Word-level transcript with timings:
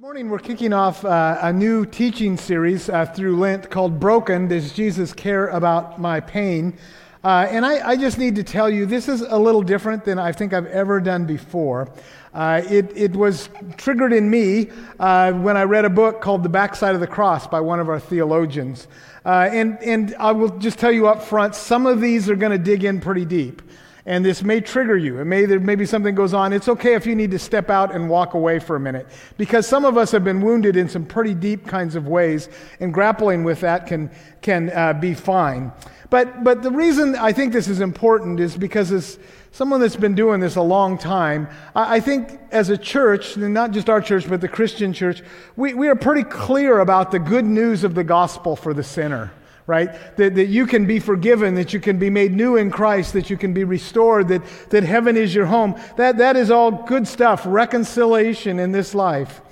morning 0.00 0.30
we're 0.30 0.38
kicking 0.38 0.72
off 0.72 1.04
uh, 1.04 1.38
a 1.40 1.52
new 1.52 1.84
teaching 1.84 2.36
series 2.36 2.88
uh, 2.88 3.04
through 3.04 3.36
Lent 3.36 3.68
called 3.68 3.98
Broken 3.98 4.46
Does 4.46 4.72
Jesus 4.72 5.12
Care 5.12 5.48
About 5.48 6.00
My 6.00 6.20
Pain? 6.20 6.78
Uh, 7.24 7.48
and 7.50 7.66
I, 7.66 7.84
I, 7.84 7.96
just 7.96 8.16
need 8.16 8.36
to 8.36 8.44
tell 8.44 8.70
you, 8.70 8.86
this 8.86 9.08
is 9.08 9.22
a 9.22 9.36
little 9.36 9.60
different 9.60 10.04
than 10.04 10.16
I 10.16 10.30
think 10.30 10.54
I've 10.54 10.66
ever 10.66 11.00
done 11.00 11.26
before. 11.26 11.92
Uh, 12.32 12.62
it, 12.70 12.96
it, 12.96 13.16
was 13.16 13.48
triggered 13.76 14.12
in 14.12 14.30
me 14.30 14.68
uh, 15.00 15.32
when 15.32 15.56
I 15.56 15.64
read 15.64 15.84
a 15.84 15.90
book 15.90 16.20
called 16.20 16.44
The 16.44 16.48
Backside 16.48 16.94
of 16.94 17.00
the 17.00 17.08
Cross 17.08 17.48
by 17.48 17.58
one 17.58 17.80
of 17.80 17.88
our 17.88 17.98
theologians. 17.98 18.86
Uh, 19.24 19.48
and, 19.50 19.82
and 19.82 20.14
I 20.20 20.30
will 20.30 20.56
just 20.58 20.78
tell 20.78 20.92
you 20.92 21.08
up 21.08 21.24
front 21.24 21.56
some 21.56 21.86
of 21.86 22.00
these 22.00 22.30
are 22.30 22.36
going 22.36 22.52
to 22.52 22.58
dig 22.58 22.84
in 22.84 23.00
pretty 23.00 23.24
deep 23.24 23.62
and 24.08 24.24
this 24.24 24.42
may 24.42 24.58
trigger 24.58 24.96
you. 24.96 25.20
It 25.20 25.26
may 25.26 25.44
there 25.44 25.60
maybe 25.60 25.84
something 25.84 26.14
goes 26.14 26.32
on. 26.32 26.54
It's 26.54 26.66
okay 26.68 26.94
if 26.94 27.06
you 27.06 27.14
need 27.14 27.30
to 27.32 27.38
step 27.38 27.68
out 27.68 27.94
and 27.94 28.08
walk 28.08 28.32
away 28.32 28.58
for 28.58 28.74
a 28.74 28.80
minute 28.80 29.06
because 29.36 29.66
some 29.66 29.84
of 29.84 29.98
us 29.98 30.10
have 30.12 30.24
been 30.24 30.40
wounded 30.40 30.76
in 30.76 30.88
some 30.88 31.04
pretty 31.04 31.34
deep 31.34 31.66
kinds 31.66 31.94
of 31.94 32.08
ways, 32.08 32.48
and 32.80 32.92
grappling 32.92 33.44
with 33.44 33.60
that 33.60 33.86
can 33.86 34.10
can 34.40 34.70
uh, 34.70 34.94
be 34.94 35.12
fine. 35.12 35.72
But 36.08 36.42
but 36.42 36.62
the 36.62 36.70
reason 36.70 37.16
I 37.16 37.32
think 37.32 37.52
this 37.52 37.68
is 37.68 37.80
important 37.80 38.40
is 38.40 38.56
because 38.56 38.90
as 38.92 39.18
someone 39.52 39.78
that's 39.78 39.96
been 39.96 40.14
doing 40.14 40.40
this 40.40 40.56
a 40.56 40.62
long 40.62 40.96
time, 40.96 41.46
I, 41.76 41.96
I 41.96 42.00
think 42.00 42.40
as 42.50 42.70
a 42.70 42.78
church, 42.78 43.36
and 43.36 43.52
not 43.52 43.72
just 43.72 43.90
our 43.90 44.00
church, 44.00 44.26
but 44.26 44.40
the 44.40 44.48
Christian 44.48 44.94
church, 44.94 45.22
we, 45.54 45.74
we 45.74 45.86
are 45.88 45.96
pretty 45.96 46.24
clear 46.24 46.80
about 46.80 47.10
the 47.10 47.18
good 47.18 47.44
news 47.44 47.84
of 47.84 47.94
the 47.94 48.04
gospel 48.04 48.56
for 48.56 48.72
the 48.72 48.82
sinner 48.82 49.32
right? 49.68 50.16
That, 50.16 50.34
that 50.34 50.46
you 50.46 50.66
can 50.66 50.86
be 50.86 50.98
forgiven, 50.98 51.54
that 51.56 51.74
you 51.74 51.78
can 51.78 51.98
be 51.98 52.08
made 52.08 52.32
new 52.32 52.56
in 52.56 52.70
Christ, 52.70 53.12
that 53.12 53.28
you 53.28 53.36
can 53.36 53.52
be 53.52 53.64
restored, 53.64 54.26
that, 54.28 54.42
that 54.70 54.82
heaven 54.82 55.14
is 55.14 55.34
your 55.34 55.44
home. 55.44 55.78
That, 55.96 56.16
that 56.16 56.36
is 56.36 56.50
all 56.50 56.72
good 56.72 57.06
stuff, 57.06 57.42
reconciliation 57.46 58.58
in 58.58 58.72
this 58.72 58.94
life. 58.94 59.42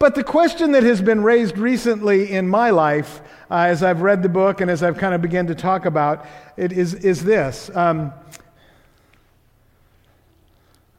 But 0.00 0.16
the 0.16 0.24
question 0.24 0.72
that 0.72 0.82
has 0.82 1.00
been 1.00 1.22
raised 1.22 1.56
recently 1.56 2.32
in 2.32 2.48
my 2.48 2.70
life, 2.70 3.20
uh, 3.48 3.66
as 3.68 3.84
I've 3.84 4.02
read 4.02 4.24
the 4.24 4.28
book 4.28 4.60
and 4.60 4.68
as 4.68 4.82
I've 4.82 4.98
kind 4.98 5.14
of 5.14 5.22
begun 5.22 5.46
to 5.46 5.54
talk 5.54 5.86
about 5.86 6.26
it, 6.56 6.72
is, 6.72 6.94
is 6.94 7.22
this. 7.22 7.70
Um, 7.76 8.12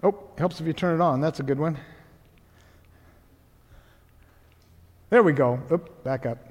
oh, 0.02 0.17
helps 0.38 0.61
if 0.61 0.67
you 0.67 0.72
turn 0.72 0.95
it 0.95 1.03
on. 1.03 1.19
That's 1.19 1.41
a 1.41 1.44
good 1.44 1.59
one. 1.59 1.78
There 5.09 5.23
we 5.23 5.33
go. 5.33 5.59
Oop, 5.69 6.06
back 6.06 6.25
up. 6.25 6.50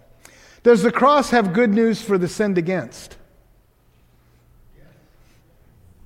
Does 0.62 0.82
the 0.82 0.92
cross 0.92 1.30
have 1.30 1.52
good 1.52 1.70
news 1.70 2.02
for 2.02 2.18
the 2.18 2.28
sinned 2.28 2.58
against? 2.58 3.16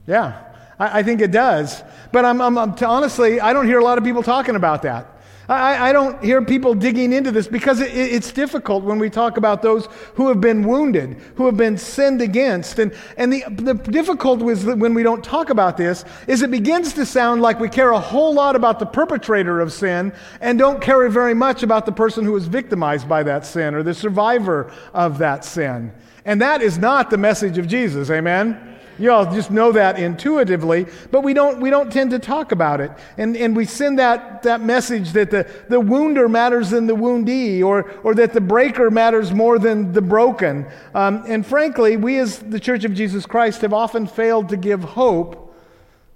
Yeah, 0.06 0.42
I, 0.78 1.00
I 1.00 1.02
think 1.02 1.20
it 1.20 1.32
does. 1.32 1.82
But 2.12 2.24
I'm, 2.24 2.40
I'm, 2.40 2.56
I'm, 2.58 2.74
honestly, 2.84 3.40
I 3.40 3.52
don't 3.52 3.66
hear 3.66 3.78
a 3.78 3.84
lot 3.84 3.98
of 3.98 4.04
people 4.04 4.22
talking 4.22 4.54
about 4.54 4.82
that. 4.82 5.13
I, 5.48 5.90
I 5.90 5.92
don't 5.92 6.22
hear 6.24 6.42
people 6.42 6.74
digging 6.74 7.12
into 7.12 7.30
this 7.30 7.46
because 7.46 7.80
it, 7.80 7.94
it's 7.94 8.32
difficult 8.32 8.82
when 8.84 8.98
we 8.98 9.10
talk 9.10 9.36
about 9.36 9.60
those 9.60 9.88
who 10.14 10.28
have 10.28 10.40
been 10.40 10.66
wounded, 10.66 11.16
who 11.34 11.46
have 11.46 11.56
been 11.56 11.76
sinned 11.76 12.22
against. 12.22 12.78
And, 12.78 12.94
and 13.16 13.32
the, 13.32 13.44
the 13.50 13.74
difficulty 13.74 14.46
is 14.46 14.64
that 14.64 14.78
when 14.78 14.94
we 14.94 15.02
don't 15.02 15.22
talk 15.22 15.50
about 15.50 15.76
this 15.76 16.04
is 16.26 16.42
it 16.42 16.50
begins 16.50 16.94
to 16.94 17.04
sound 17.04 17.42
like 17.42 17.60
we 17.60 17.68
care 17.68 17.90
a 17.90 18.00
whole 18.00 18.32
lot 18.32 18.56
about 18.56 18.78
the 18.78 18.86
perpetrator 18.86 19.60
of 19.60 19.72
sin 19.72 20.12
and 20.40 20.58
don't 20.58 20.80
care 20.80 21.08
very 21.08 21.34
much 21.34 21.62
about 21.62 21.84
the 21.84 21.92
person 21.92 22.24
who 22.24 22.32
was 22.32 22.46
victimized 22.46 23.08
by 23.08 23.22
that 23.22 23.44
sin 23.44 23.74
or 23.74 23.82
the 23.82 23.94
survivor 23.94 24.72
of 24.94 25.18
that 25.18 25.44
sin. 25.44 25.92
And 26.24 26.40
that 26.40 26.62
is 26.62 26.78
not 26.78 27.10
the 27.10 27.18
message 27.18 27.58
of 27.58 27.66
Jesus. 27.66 28.10
Amen? 28.10 28.73
You 28.98 29.10
all 29.10 29.24
just 29.32 29.50
know 29.50 29.72
that 29.72 29.98
intuitively, 29.98 30.86
but 31.10 31.22
we 31.22 31.34
don't, 31.34 31.60
we 31.60 31.70
don't 31.70 31.92
tend 31.92 32.10
to 32.12 32.18
talk 32.18 32.52
about 32.52 32.80
it. 32.80 32.92
And, 33.18 33.36
and 33.36 33.56
we 33.56 33.64
send 33.64 33.98
that, 33.98 34.42
that 34.44 34.60
message 34.60 35.12
that 35.12 35.30
the, 35.30 35.50
the 35.68 35.80
wounder 35.80 36.28
matters 36.28 36.70
than 36.70 36.86
the 36.86 36.94
woundee, 36.94 37.62
or, 37.62 37.90
or 38.02 38.14
that 38.14 38.32
the 38.32 38.40
breaker 38.40 38.90
matters 38.90 39.32
more 39.32 39.58
than 39.58 39.92
the 39.92 40.02
broken. 40.02 40.66
Um, 40.94 41.24
and 41.26 41.44
frankly, 41.44 41.96
we 41.96 42.18
as 42.18 42.38
the 42.38 42.60
Church 42.60 42.84
of 42.84 42.94
Jesus 42.94 43.26
Christ 43.26 43.62
have 43.62 43.72
often 43.72 44.06
failed 44.06 44.48
to 44.50 44.56
give 44.56 44.84
hope 44.84 45.54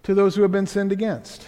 to 0.05 0.15
those 0.15 0.37
who 0.37 0.43
have 0.43 0.53
been 0.53 0.67
sinned 0.67 0.93
against. 0.93 1.44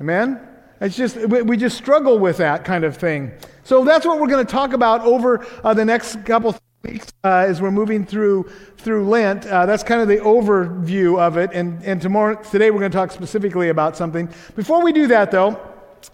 Amen? 0.00 0.40
It's 0.80 0.96
just, 0.96 1.16
we 1.16 1.56
just 1.56 1.76
struggle 1.76 2.18
with 2.18 2.38
that 2.38 2.64
kind 2.64 2.84
of 2.84 2.96
thing. 2.96 3.32
So 3.62 3.84
that's 3.84 4.04
what 4.04 4.20
we're 4.20 4.26
going 4.26 4.44
to 4.44 4.50
talk 4.50 4.72
about 4.72 5.02
over 5.02 5.46
uh, 5.62 5.74
the 5.74 5.84
next 5.84 6.24
couple 6.24 6.56
weeks 6.82 7.12
uh, 7.22 7.44
as 7.46 7.62
we're 7.62 7.70
moving 7.70 8.04
through 8.04 8.50
through 8.78 9.08
Lent. 9.08 9.46
Uh, 9.46 9.66
that's 9.66 9.82
kind 9.82 10.00
of 10.00 10.08
the 10.08 10.16
overview 10.16 11.18
of 11.18 11.36
it. 11.36 11.50
And, 11.52 11.82
and 11.84 12.02
tomorrow, 12.02 12.42
today 12.42 12.70
we're 12.70 12.80
going 12.80 12.90
to 12.90 12.96
talk 12.96 13.12
specifically 13.12 13.68
about 13.68 13.96
something. 13.96 14.28
Before 14.56 14.82
we 14.82 14.92
do 14.92 15.06
that, 15.08 15.30
though, 15.30 15.60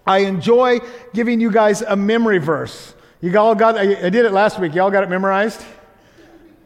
I 0.06 0.18
enjoy 0.18 0.80
giving 1.14 1.40
you 1.40 1.50
guys 1.50 1.82
a 1.82 1.96
memory 1.96 2.38
verse. 2.38 2.94
You 3.20 3.36
all 3.38 3.54
got, 3.54 3.76
I, 3.76 4.06
I 4.06 4.10
did 4.10 4.26
it 4.26 4.32
last 4.32 4.58
week. 4.58 4.74
Y'all 4.74 4.90
got 4.90 5.02
it 5.02 5.08
memorized? 5.08 5.64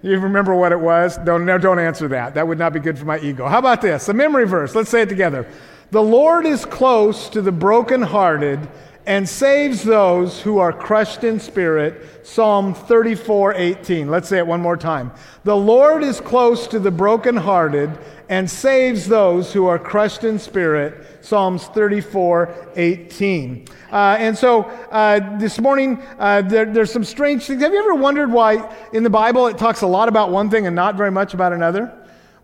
You 0.03 0.19
remember 0.19 0.57
what 0.57 0.73
it 0.73 0.81
was? 0.81 1.17
Don't, 1.19 1.47
no, 1.47 1.57
don't 1.59 1.79
answer 1.79 2.09
that. 2.09 2.35
That 2.35 2.49
would 2.49 2.59
not 2.59 2.73
be 2.73 2.81
good 2.81 2.99
for 2.99 3.05
my 3.05 3.21
ego. 3.21 3.47
How 3.47 3.61
about 3.61 3.81
this? 3.81 4.09
A 4.09 4.13
memory 4.13 4.47
verse. 4.47 4.75
Let's 4.75 4.91
say 4.91 5.03
it 5.03 5.09
together. 5.09 5.47
The 5.93 6.03
Lord 6.03 6.45
is 6.45 6.65
close 6.65 7.29
to 7.29 7.41
the 7.41 7.53
brokenhearted 7.53 8.69
and 9.07 9.29
saves 9.29 9.83
those 9.83 10.41
who 10.41 10.59
are 10.59 10.73
crushed 10.73 11.25
in 11.25 11.41
spirit. 11.41 12.27
Psalm 12.27 12.73
34 12.75 13.55
18. 13.55 14.09
Let's 14.09 14.29
say 14.29 14.39
it 14.39 14.47
one 14.47 14.61
more 14.61 14.77
time. 14.77 15.13
The 15.45 15.57
Lord 15.57 16.05
is 16.05 16.21
close 16.21 16.67
to 16.69 16.79
the 16.79 16.91
brokenhearted 16.91 17.99
and 18.29 18.49
saves 18.49 19.09
those 19.09 19.53
who 19.53 19.67
are 19.67 19.79
crushed 19.79 20.25
in 20.25 20.39
spirit. 20.39 21.25
Psalms 21.25 21.65
34 21.65 22.73
18. 22.77 23.67
Uh, 23.91 24.17
and 24.19 24.39
so 24.39 24.63
uh, 24.91 25.39
this 25.39 25.61
morning, 25.61 26.01
uh, 26.19 26.43
there, 26.43 26.67
there's 26.67 26.93
some 26.93 27.05
strange 27.05 27.45
things. 27.45 27.61
Have 27.61 27.73
you 27.73 27.81
ever 27.81 27.95
wondered 27.95 28.31
why 28.31 28.73
in 28.93 29.03
the 29.03 29.11
Bible 29.11 29.49
it 29.49 29.59
talks 29.59 29.83
a 29.83 29.87
lot 29.87 30.09
about 30.09 30.31
one 30.31 30.49
thing 30.49 30.67
and 30.67 30.77
not 30.77 30.95
very 30.95 31.11
much 31.11 31.35
about 31.35 31.53
another? 31.53 31.93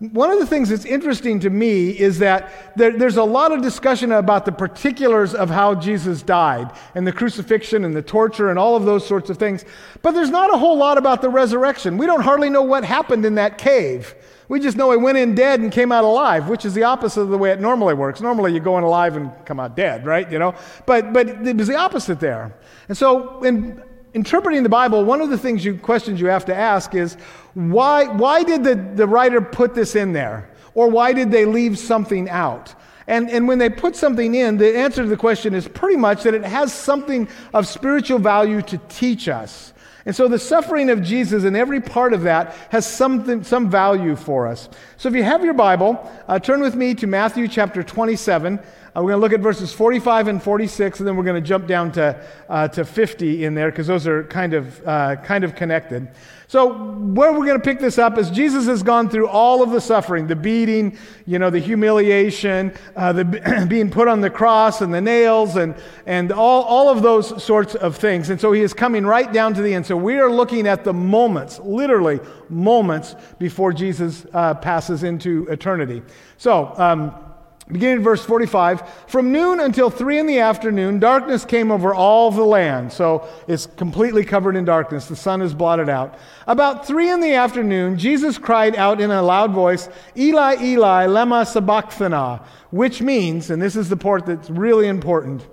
One 0.00 0.30
of 0.30 0.38
the 0.38 0.46
things 0.46 0.68
that's 0.68 0.84
interesting 0.84 1.40
to 1.40 1.50
me 1.50 1.90
is 1.90 2.20
that 2.20 2.76
there, 2.76 2.96
there's 2.96 3.16
a 3.16 3.24
lot 3.24 3.50
of 3.50 3.62
discussion 3.62 4.12
about 4.12 4.44
the 4.44 4.52
particulars 4.52 5.34
of 5.34 5.50
how 5.50 5.74
Jesus 5.74 6.22
died 6.22 6.70
and 6.94 7.04
the 7.04 7.10
crucifixion 7.10 7.84
and 7.84 7.96
the 7.96 8.02
torture 8.02 8.50
and 8.50 8.60
all 8.60 8.76
of 8.76 8.84
those 8.84 9.04
sorts 9.04 9.28
of 9.28 9.38
things. 9.38 9.64
But 10.02 10.12
there's 10.12 10.30
not 10.30 10.54
a 10.54 10.56
whole 10.56 10.78
lot 10.78 10.98
about 10.98 11.20
the 11.20 11.28
resurrection. 11.28 11.98
We 11.98 12.06
don't 12.06 12.20
hardly 12.20 12.48
know 12.48 12.62
what 12.62 12.84
happened 12.84 13.26
in 13.26 13.34
that 13.34 13.58
cave. 13.58 14.14
We 14.46 14.60
just 14.60 14.76
know 14.76 14.92
he 14.92 14.96
went 14.96 15.18
in 15.18 15.34
dead 15.34 15.60
and 15.60 15.72
came 15.72 15.90
out 15.90 16.04
alive, 16.04 16.48
which 16.48 16.64
is 16.64 16.74
the 16.74 16.84
opposite 16.84 17.22
of 17.22 17.30
the 17.30 17.36
way 17.36 17.50
it 17.50 17.60
normally 17.60 17.94
works. 17.94 18.20
Normally 18.20 18.54
you 18.54 18.60
go 18.60 18.78
in 18.78 18.84
alive 18.84 19.16
and 19.16 19.32
come 19.44 19.58
out 19.58 19.76
dead, 19.76 20.06
right? 20.06 20.30
You 20.30 20.38
know? 20.38 20.54
But, 20.86 21.12
but 21.12 21.28
it 21.28 21.56
was 21.56 21.66
the 21.66 21.76
opposite 21.76 22.20
there. 22.20 22.54
And 22.88 22.96
so 22.96 23.42
in 23.42 23.82
interpreting 24.14 24.62
the 24.62 24.68
Bible, 24.68 25.04
one 25.04 25.20
of 25.20 25.30
the 25.30 25.38
things 25.38 25.64
you, 25.64 25.76
questions 25.76 26.20
you 26.20 26.26
have 26.28 26.44
to 26.46 26.54
ask 26.54 26.94
is 26.94 27.14
why, 27.54 28.06
why 28.06 28.42
did 28.42 28.64
the, 28.64 28.74
the 28.74 29.06
writer 29.06 29.40
put 29.40 29.74
this 29.74 29.96
in 29.96 30.12
there? 30.12 30.50
Or 30.74 30.88
why 30.88 31.12
did 31.12 31.30
they 31.30 31.44
leave 31.44 31.78
something 31.78 32.28
out? 32.28 32.74
And, 33.06 33.30
and 33.30 33.48
when 33.48 33.58
they 33.58 33.70
put 33.70 33.96
something 33.96 34.34
in, 34.34 34.58
the 34.58 34.76
answer 34.76 35.02
to 35.02 35.08
the 35.08 35.16
question 35.16 35.54
is 35.54 35.66
pretty 35.66 35.96
much 35.96 36.24
that 36.24 36.34
it 36.34 36.44
has 36.44 36.72
something 36.72 37.26
of 37.54 37.66
spiritual 37.66 38.18
value 38.18 38.60
to 38.62 38.78
teach 38.88 39.28
us. 39.28 39.72
And 40.04 40.14
so 40.14 40.28
the 40.28 40.38
suffering 40.38 40.90
of 40.90 41.02
Jesus 41.02 41.44
and 41.44 41.56
every 41.56 41.80
part 41.80 42.12
of 42.12 42.22
that 42.22 42.54
has 42.70 42.86
something, 42.86 43.42
some 43.42 43.70
value 43.70 44.14
for 44.14 44.46
us. 44.46 44.68
So 44.96 45.08
if 45.08 45.14
you 45.14 45.22
have 45.22 45.44
your 45.44 45.54
Bible, 45.54 46.10
uh, 46.28 46.38
turn 46.38 46.60
with 46.60 46.74
me 46.74 46.94
to 46.94 47.06
Matthew 47.06 47.48
chapter 47.48 47.82
27. 47.82 48.58
Uh, 48.96 49.02
we're 49.02 49.10
going 49.10 49.20
to 49.20 49.22
look 49.22 49.32
at 49.32 49.40
verses 49.40 49.72
45 49.72 50.28
and 50.28 50.42
46, 50.42 51.00
and 51.00 51.08
then 51.08 51.16
we're 51.16 51.24
going 51.24 51.40
to 51.40 51.46
jump 51.46 51.66
down 51.66 51.92
to, 51.92 52.20
uh, 52.48 52.68
to 52.68 52.84
50 52.84 53.44
in 53.44 53.54
there 53.54 53.70
because 53.70 53.86
those 53.86 54.06
are 54.06 54.24
kind 54.24 54.54
of, 54.54 54.86
uh, 54.86 55.16
kind 55.16 55.44
of 55.44 55.54
connected. 55.54 56.08
So, 56.50 56.72
where 56.72 57.30
we're 57.30 57.44
going 57.44 57.60
to 57.60 57.64
pick 57.64 57.78
this 57.78 57.98
up 57.98 58.16
is 58.16 58.30
Jesus 58.30 58.64
has 58.64 58.82
gone 58.82 59.10
through 59.10 59.28
all 59.28 59.62
of 59.62 59.70
the 59.70 59.82
suffering 59.82 60.26
the 60.26 60.34
beating, 60.34 60.96
you 61.26 61.38
know, 61.38 61.50
the 61.50 61.58
humiliation, 61.58 62.72
uh, 62.96 63.12
the 63.12 63.66
being 63.68 63.90
put 63.90 64.08
on 64.08 64.22
the 64.22 64.30
cross 64.30 64.80
and 64.80 64.92
the 64.94 65.00
nails, 65.02 65.56
and, 65.56 65.74
and 66.06 66.32
all, 66.32 66.62
all 66.62 66.88
of 66.88 67.02
those 67.02 67.44
sorts 67.44 67.74
of 67.74 67.96
things. 67.96 68.30
And 68.30 68.40
so, 68.40 68.52
he 68.52 68.62
is 68.62 68.72
coming 68.72 69.04
right 69.04 69.30
down 69.30 69.52
to 69.52 69.60
the 69.60 69.74
end. 69.74 69.84
So, 69.84 69.94
we 69.98 70.18
are 70.18 70.30
looking 70.30 70.66
at 70.66 70.84
the 70.84 70.94
moments, 70.94 71.58
literally 71.58 72.18
moments, 72.48 73.14
before 73.38 73.74
Jesus 73.74 74.24
uh, 74.32 74.54
passes 74.54 75.02
into 75.02 75.46
eternity. 75.48 76.02
So, 76.38 76.72
um, 76.78 77.14
Beginning 77.70 77.98
in 77.98 78.02
verse 78.02 78.24
45, 78.24 78.82
from 79.08 79.30
noon 79.30 79.60
until 79.60 79.90
three 79.90 80.18
in 80.18 80.26
the 80.26 80.38
afternoon, 80.38 80.98
darkness 80.98 81.44
came 81.44 81.70
over 81.70 81.94
all 81.94 82.30
the 82.30 82.42
land. 82.42 82.90
So 82.90 83.28
it's 83.46 83.66
completely 83.66 84.24
covered 84.24 84.56
in 84.56 84.64
darkness. 84.64 85.04
The 85.04 85.16
sun 85.16 85.42
is 85.42 85.52
blotted 85.52 85.90
out. 85.90 86.18
About 86.46 86.86
three 86.86 87.10
in 87.10 87.20
the 87.20 87.34
afternoon, 87.34 87.98
Jesus 87.98 88.38
cried 88.38 88.74
out 88.74 89.02
in 89.02 89.10
a 89.10 89.20
loud 89.20 89.52
voice, 89.52 89.90
Eli, 90.16 90.56
Eli, 90.62 91.06
lema 91.06 91.46
sabachthani, 91.46 92.42
which 92.70 93.02
means, 93.02 93.50
and 93.50 93.60
this 93.60 93.76
is 93.76 93.90
the 93.90 93.98
part 93.98 94.24
that's 94.24 94.48
really 94.48 94.88
important, 94.88 95.46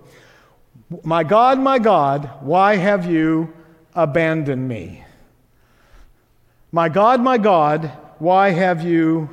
My 1.03 1.23
God, 1.23 1.59
my 1.59 1.79
God, 1.79 2.29
why 2.41 2.77
have 2.77 3.09
you 3.09 3.53
abandoned 3.93 4.67
me? 4.67 5.03
My 6.71 6.89
God, 6.89 7.21
my 7.21 7.37
God, 7.37 7.91
why 8.19 8.51
have 8.51 8.83
you 8.83 9.29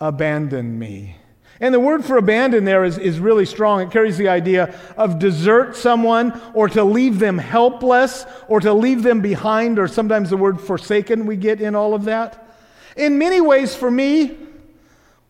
abandoned 0.00 0.78
me? 0.78 1.16
And 1.62 1.72
the 1.72 1.78
word 1.78 2.04
for 2.04 2.16
abandon 2.16 2.64
there 2.64 2.82
is, 2.82 2.98
is 2.98 3.20
really 3.20 3.46
strong. 3.46 3.82
It 3.82 3.92
carries 3.92 4.18
the 4.18 4.28
idea 4.28 4.74
of 4.96 5.20
desert 5.20 5.76
someone 5.76 6.38
or 6.54 6.68
to 6.70 6.82
leave 6.82 7.20
them 7.20 7.38
helpless 7.38 8.26
or 8.48 8.58
to 8.60 8.74
leave 8.74 9.04
them 9.04 9.20
behind, 9.20 9.78
or 9.78 9.86
sometimes 9.86 10.28
the 10.28 10.36
word 10.36 10.60
forsaken 10.60 11.24
we 11.24 11.36
get 11.36 11.60
in 11.60 11.76
all 11.76 11.94
of 11.94 12.04
that. 12.04 12.56
In 12.96 13.16
many 13.16 13.40
ways, 13.40 13.76
for 13.76 13.92
me, 13.92 14.36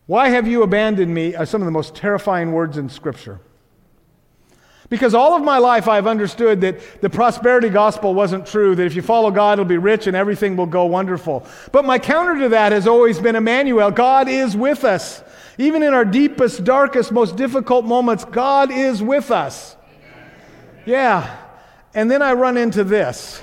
why 0.07 0.31
have 0.31 0.49
you 0.49 0.63
abandoned 0.63 1.13
me 1.13 1.35
are 1.35 1.45
some 1.45 1.61
of 1.61 1.67
the 1.67 1.71
most 1.71 1.95
terrifying 1.95 2.53
words 2.53 2.79
in 2.79 2.89
Scripture. 2.89 3.39
Because 4.93 5.15
all 5.15 5.35
of 5.35 5.43
my 5.43 5.57
life 5.57 5.89
I've 5.89 6.07
understood 6.07 6.61
that 6.61 7.01
the 7.01 7.09
prosperity 7.09 7.71
gospel 7.71 8.13
wasn't 8.13 8.45
true, 8.45 8.75
that 8.75 8.85
if 8.85 8.95
you 8.95 9.01
follow 9.01 9.31
God, 9.31 9.55
it'll 9.55 9.65
be 9.65 9.79
rich 9.79 10.07
and 10.07 10.15
everything 10.15 10.55
will 10.55 10.67
go 10.67 10.85
wonderful. 10.85 11.47
But 11.73 11.87
my 11.87 11.99
counter 11.99 12.39
to 12.41 12.51
that 12.51 12.73
has 12.73 12.87
always 12.87 13.19
been 13.19 13.35
Emmanuel. 13.35 13.91
God 13.91 14.29
is 14.29 14.55
with 14.55 14.85
us. 14.85 15.25
Even 15.57 15.83
in 15.83 15.95
our 15.95 16.05
deepest, 16.05 16.65
darkest, 16.65 17.11
most 17.11 17.37
difficult 17.37 17.87
moments, 17.87 18.27
God 18.27 18.71
is 18.71 19.03
with 19.03 19.31
us. 19.31 19.77
Yeah. 20.85 21.39
And 21.95 22.11
then 22.11 22.21
I 22.21 22.35
run 22.35 22.59
into 22.59 22.85
this 22.85 23.41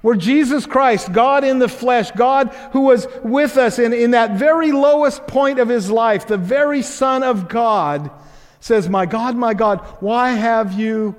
where 0.00 0.14
Jesus 0.14 0.64
Christ, 0.64 1.12
God 1.12 1.42
in 1.42 1.58
the 1.58 1.66
flesh, 1.66 2.12
God 2.12 2.54
who 2.70 2.82
was 2.82 3.08
with 3.24 3.56
us 3.56 3.80
in, 3.80 3.92
in 3.92 4.12
that 4.12 4.38
very 4.38 4.70
lowest 4.70 5.26
point 5.26 5.58
of 5.58 5.68
his 5.68 5.90
life, 5.90 6.28
the 6.28 6.36
very 6.36 6.82
Son 6.82 7.24
of 7.24 7.48
God, 7.48 8.12
says, 8.60 8.88
My 8.88 9.06
God, 9.06 9.36
my 9.36 9.54
God, 9.54 9.80
why 10.00 10.30
have 10.30 10.72
you 10.72 11.14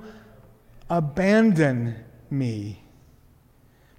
abandoned 0.88 1.96
me? 2.30 2.80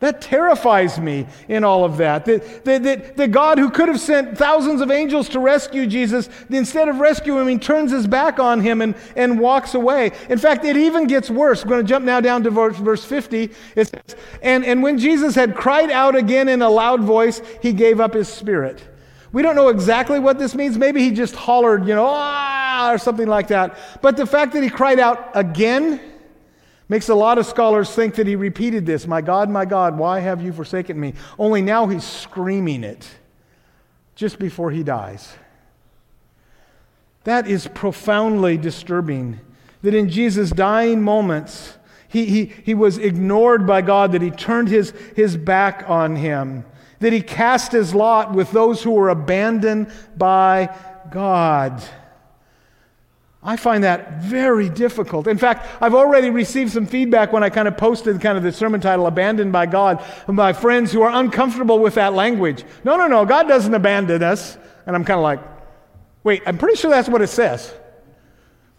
That 0.02 0.20
terrifies 0.20 1.00
me 1.00 1.28
in 1.48 1.64
all 1.64 1.86
of 1.86 1.98
that. 1.98 2.26
That, 2.26 2.66
that, 2.66 2.84
that. 2.84 3.18
the 3.18 3.28
God 3.28 3.60
who 3.60 3.70
could 3.70 3.88
have 3.88 4.00
sent 4.00 4.36
thousands 4.36 4.82
of 4.82 4.90
angels 4.90 5.30
to 5.30 5.40
rescue 5.40 5.86
Jesus, 5.86 6.28
instead 6.50 6.90
of 6.90 6.98
rescuing 6.98 7.44
him, 7.44 7.48
he 7.48 7.58
turns 7.60 7.92
his 7.92 8.08
back 8.08 8.40
on 8.40 8.62
him 8.62 8.82
and, 8.82 8.96
and 9.16 9.40
walks 9.40 9.76
away. 9.76 10.12
In 10.28 10.40
fact, 10.40 10.66
it 10.66 10.76
even 10.76 11.06
gets 11.06 11.30
worse. 11.30 11.64
We're 11.64 11.70
going 11.70 11.86
to 11.86 11.88
jump 11.88 12.04
now 12.04 12.20
down 12.20 12.42
to 12.44 12.50
verse, 12.50 12.78
verse 12.78 13.06
50. 13.06 13.52
It 13.76 13.90
says, 13.90 14.16
and, 14.42 14.66
and 14.66 14.82
when 14.82 14.98
Jesus 14.98 15.36
had 15.36 15.56
cried 15.56 15.92
out 15.92 16.16
again 16.16 16.50
in 16.50 16.64
a 16.64 16.70
loud 16.70 17.02
voice, 17.02 17.40
he 17.62 17.72
gave 17.72 18.00
up 18.00 18.16
his 18.16 18.28
spirit. 18.28 18.82
We 19.32 19.42
don't 19.42 19.56
know 19.56 19.70
exactly 19.70 20.20
what 20.20 20.40
this 20.40 20.56
means. 20.56 20.78
Maybe 20.78 21.02
he 21.02 21.12
just 21.12 21.36
hollered, 21.36 21.88
you 21.88 21.96
know, 21.96 22.08
ah, 22.10 22.92
or 22.92 22.98
something 22.98 23.28
like 23.28 23.48
that. 23.48 23.78
But 24.02 24.18
the 24.18 24.26
fact 24.26 24.54
that 24.54 24.64
he 24.64 24.70
cried 24.70 25.00
out 25.00 25.32
again, 25.34 26.00
Makes 26.92 27.08
a 27.08 27.16
lot 27.16 27.38
of 27.38 27.46
scholars 27.46 27.90
think 27.90 28.16
that 28.16 28.28
he 28.28 28.36
repeated 28.36 28.86
this 28.86 29.08
My 29.08 29.22
God, 29.22 29.50
my 29.50 29.64
God, 29.64 29.98
why 29.98 30.20
have 30.20 30.42
you 30.42 30.52
forsaken 30.52 31.00
me? 31.00 31.14
Only 31.40 31.62
now 31.62 31.88
he's 31.88 32.04
screaming 32.04 32.84
it 32.84 33.10
just 34.14 34.38
before 34.38 34.72
he 34.72 34.84
dies. 34.84 35.34
That 37.24 37.48
is 37.48 37.66
profoundly 37.68 38.58
disturbing. 38.58 39.40
That 39.84 39.96
in 39.96 40.10
Jesus' 40.10 40.50
dying 40.50 41.02
moments, 41.02 41.78
he, 42.10 42.26
he, 42.26 42.46
he 42.66 42.74
was 42.74 42.98
ignored 42.98 43.66
by 43.66 43.82
God, 43.84 44.12
that 44.12 44.22
he 44.22 44.30
turned 44.30 44.68
his, 44.68 44.92
his 45.16 45.38
back 45.38 45.86
on 45.88 46.18
him, 46.18 46.66
that 47.02 47.12
he 47.12 47.22
cast 47.22 47.74
his 47.74 47.94
lot 47.94 48.34
with 48.34 48.52
those 48.52 48.82
who 48.82 48.92
were 48.92 49.10
abandoned 49.10 49.92
by 50.18 50.76
God. 51.12 51.84
I 53.44 53.58
find 53.58 53.84
that 53.84 54.22
very 54.22 54.70
difficult. 54.70 55.26
In 55.26 55.40
fact, 55.40 55.68
I've 55.82 55.96
already 55.96 56.30
received 56.30 56.72
some 56.72 56.86
feedback 56.86 57.34
when 57.34 57.44
I 57.44 57.50
kind 57.50 57.68
of 57.68 57.76
posted 57.76 58.22
kind 58.22 58.38
of 58.38 58.44
the 58.44 58.52
sermon 58.52 58.80
title, 58.82 59.08
Abandoned 59.08 59.52
by 59.52 59.66
God, 59.66 60.04
from 60.26 60.36
my 60.36 60.54
friends 60.54 60.92
who 60.92 61.02
are 61.02 61.10
uncomfortable 61.12 61.80
with 61.80 61.96
that 61.96 62.14
language. 62.14 62.64
No, 62.84 62.98
no, 62.98 63.08
no, 63.08 63.26
God 63.26 63.48
doesn't 63.48 63.74
abandon 63.74 64.22
us. 64.22 64.58
And 64.86 64.96
I'm 64.96 65.04
kind 65.04 65.18
of 65.18 65.24
like, 65.24 65.40
wait, 66.24 66.44
I'm 66.46 66.60
pretty 66.60 66.78
sure 66.78 66.92
that's 66.92 67.10
what 67.10 67.24
it 67.24 67.28
says. 67.28 67.74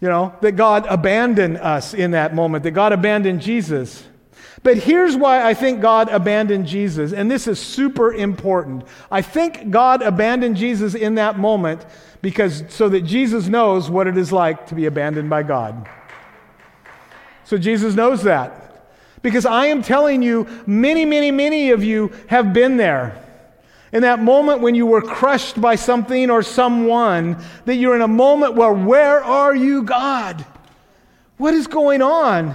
You 0.00 0.08
know, 0.08 0.34
that 0.42 0.52
God 0.52 0.86
abandoned 0.88 1.58
us 1.58 1.92
in 1.92 2.12
that 2.12 2.32
moment, 2.32 2.62
that 2.62 2.70
God 2.70 2.92
abandoned 2.92 3.40
Jesus. 3.40 4.06
But 4.62 4.78
here's 4.78 5.16
why 5.16 5.44
I 5.44 5.54
think 5.54 5.80
God 5.80 6.08
abandoned 6.08 6.66
Jesus, 6.66 7.12
and 7.12 7.30
this 7.30 7.48
is 7.48 7.58
super 7.58 8.12
important. 8.12 8.84
I 9.10 9.20
think 9.20 9.70
God 9.70 10.02
abandoned 10.02 10.56
Jesus 10.56 10.94
in 10.94 11.16
that 11.16 11.38
moment 11.38 11.84
because 12.20 12.62
so 12.68 12.88
that 12.88 13.02
Jesus 13.02 13.48
knows 13.48 13.90
what 13.90 14.06
it 14.06 14.16
is 14.16 14.30
like 14.30 14.68
to 14.68 14.76
be 14.76 14.86
abandoned 14.86 15.28
by 15.28 15.42
God. 15.42 15.88
So 17.44 17.58
Jesus 17.58 17.94
knows 17.94 18.22
that. 18.22 18.58
Because 19.20 19.46
I 19.46 19.66
am 19.66 19.82
telling 19.82 20.22
you, 20.22 20.46
many, 20.66 21.04
many, 21.04 21.30
many 21.30 21.70
of 21.70 21.82
you 21.82 22.12
have 22.28 22.52
been 22.52 22.76
there. 22.76 23.18
In 23.92 24.02
that 24.02 24.22
moment 24.22 24.62
when 24.62 24.74
you 24.74 24.86
were 24.86 25.02
crushed 25.02 25.60
by 25.60 25.74
something 25.74 26.30
or 26.30 26.42
someone, 26.42 27.36
that 27.66 27.76
you're 27.76 27.94
in 27.94 28.00
a 28.00 28.08
moment 28.08 28.54
where, 28.54 28.72
where 28.72 29.22
are 29.22 29.54
you, 29.54 29.82
God? 29.82 30.44
What 31.36 31.52
is 31.52 31.66
going 31.66 32.00
on? 32.00 32.54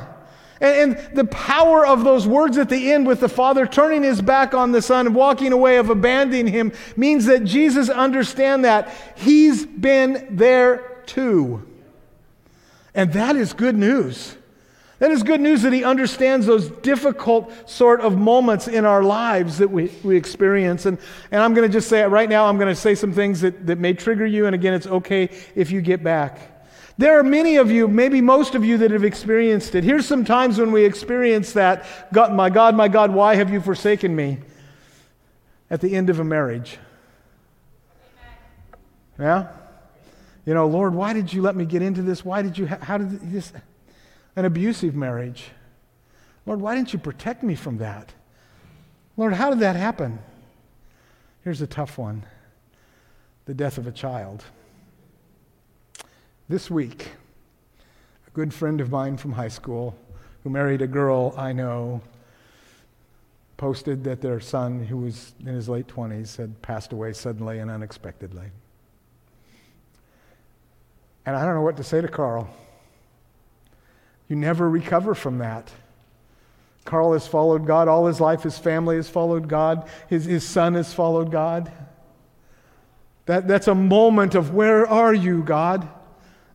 And, 0.60 0.98
the 1.14 1.26
power 1.26 1.86
of 1.86 2.04
those 2.04 2.28
words 2.28 2.58
at 2.58 2.70
the 2.70 2.92
end 2.92 3.06
with 3.06 3.20
the 3.20 3.30
Father 3.30 3.66
turning 3.66 4.04
his 4.04 4.22
back 4.22 4.54
on 4.54 4.72
the 4.72 4.82
Son 4.82 5.08
and 5.08 5.16
walking 5.16 5.54
away 5.54 5.78
of 5.78 5.90
abandoning 5.90 6.48
him 6.48 6.72
means 6.96 7.26
that 7.26 7.44
Jesus 7.44 7.90
understands 7.90 8.64
that 8.64 8.94
he's 9.16 9.66
been 9.66 10.28
there 10.32 11.04
too. 11.06 11.68
And 12.96 13.14
that 13.14 13.36
is 13.36 13.54
good 13.54 13.76
news. 13.76 14.36
That 15.00 15.12
is 15.12 15.22
good 15.22 15.42
news 15.42 15.62
that 15.62 15.74
he 15.74 15.84
understands 15.84 16.48
those 16.48 16.70
difficult 16.70 17.70
sort 17.70 18.02
of 18.02 18.18
moments 18.18 18.68
in 18.68 18.84
our 18.84 19.04
lives 19.04 19.60
that 19.60 19.70
we, 19.70 19.92
we 20.04 20.18
experience. 20.18 20.88
And, 20.88 20.98
and 21.32 21.42
I'm 21.42 21.54
going 21.54 21.68
to 21.68 21.72
just 21.72 21.88
say 21.88 22.02
it 22.02 22.08
right 22.08 22.28
now. 22.28 22.48
I'm 22.48 22.58
going 22.58 22.74
to 22.74 22.76
say 22.76 22.96
some 22.96 23.14
things 23.14 23.42
that, 23.42 23.68
that 23.68 23.78
may 23.78 23.94
trigger 23.94 24.26
you. 24.26 24.48
And 24.48 24.56
again, 24.56 24.74
it's 24.74 24.88
okay 24.88 25.30
if 25.54 25.70
you 25.70 25.82
get 25.82 26.04
back. 26.04 26.57
There 26.98 27.20
are 27.20 27.24
many 27.24 27.58
of 27.58 27.70
you, 27.70 27.88
maybe 27.88 28.22
most 28.22 28.56
of 28.56 28.66
you, 28.66 28.80
that 28.80 28.92
have 28.92 29.04
experienced 29.04 29.76
it. 29.76 29.84
Here's 29.84 30.08
some 30.08 30.26
times 30.26 30.58
when 30.58 30.72
we 30.72 30.84
experience 30.84 31.54
that 31.54 31.86
God, 32.12 32.34
my 32.34 32.50
God, 32.50 32.76
my 32.76 32.88
God, 32.88 33.14
why 33.14 33.36
have 33.36 33.52
you 33.52 33.62
forsaken 33.62 34.16
me? 34.16 34.40
At 35.70 35.82
the 35.82 35.96
end 35.96 36.10
of 36.10 36.20
a 36.20 36.24
marriage. 36.24 36.80
Yeah? 39.20 39.50
You 40.46 40.54
know, 40.54 40.66
Lord, 40.66 40.96
why 40.96 41.14
did 41.14 41.32
you 41.32 41.42
let 41.42 41.56
me 41.56 41.66
get 41.66 41.82
into 41.82 42.02
this? 42.02 42.24
Why 42.24 42.42
did 42.42 42.58
you, 42.58 42.68
how 42.68 42.98
did 42.98 43.32
this, 43.32 43.52
an 44.36 44.46
abusive 44.46 44.96
marriage? 44.96 45.50
Lord, 46.46 46.62
why 46.62 46.76
didn't 46.76 46.94
you 46.94 47.00
protect 47.00 47.44
me 47.44 47.54
from 47.54 47.78
that? 47.80 48.14
Lord, 49.18 49.34
how 49.34 49.50
did 49.50 49.60
that 49.60 49.76
happen? 49.76 50.20
Here's 51.44 51.62
a 51.62 51.68
tough 51.68 51.98
one 51.98 52.24
the 53.46 53.54
death 53.54 53.78
of 53.78 53.88
a 53.88 53.92
child. 53.92 54.44
This 56.50 56.72
week, 56.72 57.10
a 58.26 58.30
good 58.32 58.54
friend 58.54 58.80
of 58.80 58.90
mine 58.90 59.18
from 59.18 59.34
high 59.34 59.50
school 59.50 59.98
who 60.46 60.50
married 60.50 60.82
a 60.82 60.88
girl 60.88 61.34
I 61.36 61.52
know 61.52 62.00
posted 63.58 64.06
that 64.06 64.22
their 64.22 64.40
son, 64.40 64.86
who 64.86 64.96
was 64.96 65.34
in 65.42 65.48
his 65.48 65.68
late 65.68 65.88
20s, 65.88 66.38
had 66.38 66.62
passed 66.62 66.94
away 66.94 67.12
suddenly 67.12 67.60
and 67.60 67.70
unexpectedly. 67.70 68.46
And 71.26 71.36
I 71.36 71.44
don't 71.44 71.54
know 71.54 71.64
what 71.64 71.76
to 71.78 71.84
say 71.84 72.00
to 72.00 72.08
Carl. 72.08 72.50
You 74.30 74.38
never 74.38 74.70
recover 74.70 75.16
from 75.16 75.40
that. 75.40 75.70
Carl 76.86 77.12
has 77.12 77.28
followed 77.28 77.66
God 77.68 77.90
all 77.90 78.06
his 78.06 78.22
life. 78.22 78.44
His 78.44 78.58
family 78.58 78.96
has 78.96 79.10
followed 79.10 79.50
God. 79.50 79.90
His, 80.08 80.24
his 80.24 80.48
son 80.48 80.76
has 80.76 80.94
followed 80.94 81.30
God. 81.30 81.70
That, 83.26 83.50
that's 83.50 83.68
a 83.68 83.76
moment 83.76 84.34
of 84.34 84.54
where 84.54 84.88
are 84.88 85.14
you, 85.14 85.44
God? 85.44 85.90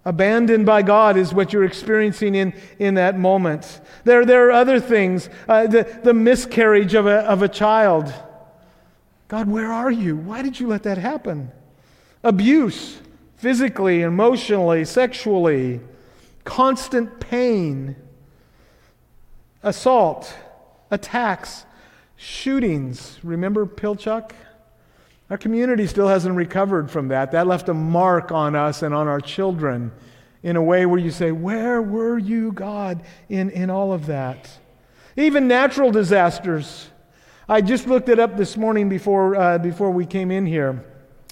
Abandoned 0.05 0.67
by 0.67 0.83
God 0.83 1.17
is 1.17 1.33
what 1.33 1.53
you're 1.53 1.65
experiencing 1.65 2.35
in, 2.35 2.55
in 2.79 2.95
that 2.95 3.19
moment. 3.19 3.81
There, 4.05 4.25
there 4.25 4.49
are 4.49 4.51
other 4.51 4.81
things. 4.81 5.31
Uh, 5.49 5.69
the, 5.69 6.01
the 6.03 6.13
miscarriage 6.13 6.95
of 6.95 7.07
a, 7.07 7.21
of 7.21 7.43
a 7.43 7.49
child. 7.49 8.13
God, 9.29 9.49
where 9.49 9.73
are 9.73 9.91
you? 9.91 10.17
Why 10.17 10.43
did 10.43 10.59
you 10.59 10.67
let 10.67 10.83
that 10.83 10.99
happen? 10.99 11.53
Abuse, 12.25 12.99
physically, 13.37 14.03
emotionally, 14.03 14.85
sexually, 14.85 15.81
constant 16.45 17.21
pain, 17.21 17.95
assault, 19.63 20.35
attacks, 20.91 21.65
shootings. 22.17 23.21
Remember 23.23 23.67
Pilchuck? 23.67 24.33
Our 25.33 25.39
community 25.39 25.87
still 25.87 26.09
hasn't 26.09 26.37
recovered 26.37 26.91
from 26.91 27.09
that. 27.09 27.33
That 27.33 27.47
left 27.47 27.71
a 27.71 27.73
mark 27.73 28.31
on 28.33 28.55
us 28.55 28.83
and 28.83 28.95
on 28.95 29.09
our 29.09 29.19
children 29.19 29.91
in 30.43 30.57
a 30.57 30.63
way 30.63 30.85
where 30.85 30.99
you 30.99 31.11
say, 31.11 31.33
Where 31.33 31.81
were 31.81 32.19
you, 32.19 32.53
God, 32.53 33.03
in, 33.31 33.49
in 33.49 33.71
all 33.71 33.95
of 33.95 34.05
that? 34.09 34.51
Even 35.17 35.49
natural 35.49 35.91
disasters. 35.91 36.87
I 37.49 37.63
just 37.63 37.87
looked 37.87 38.11
it 38.11 38.19
up 38.19 38.37
this 38.37 38.59
morning 38.59 38.91
before, 38.91 39.35
uh, 39.35 39.57
before 39.57 39.91
we 39.91 40.05
came 40.05 40.31
in 40.31 40.45
here. 40.45 40.85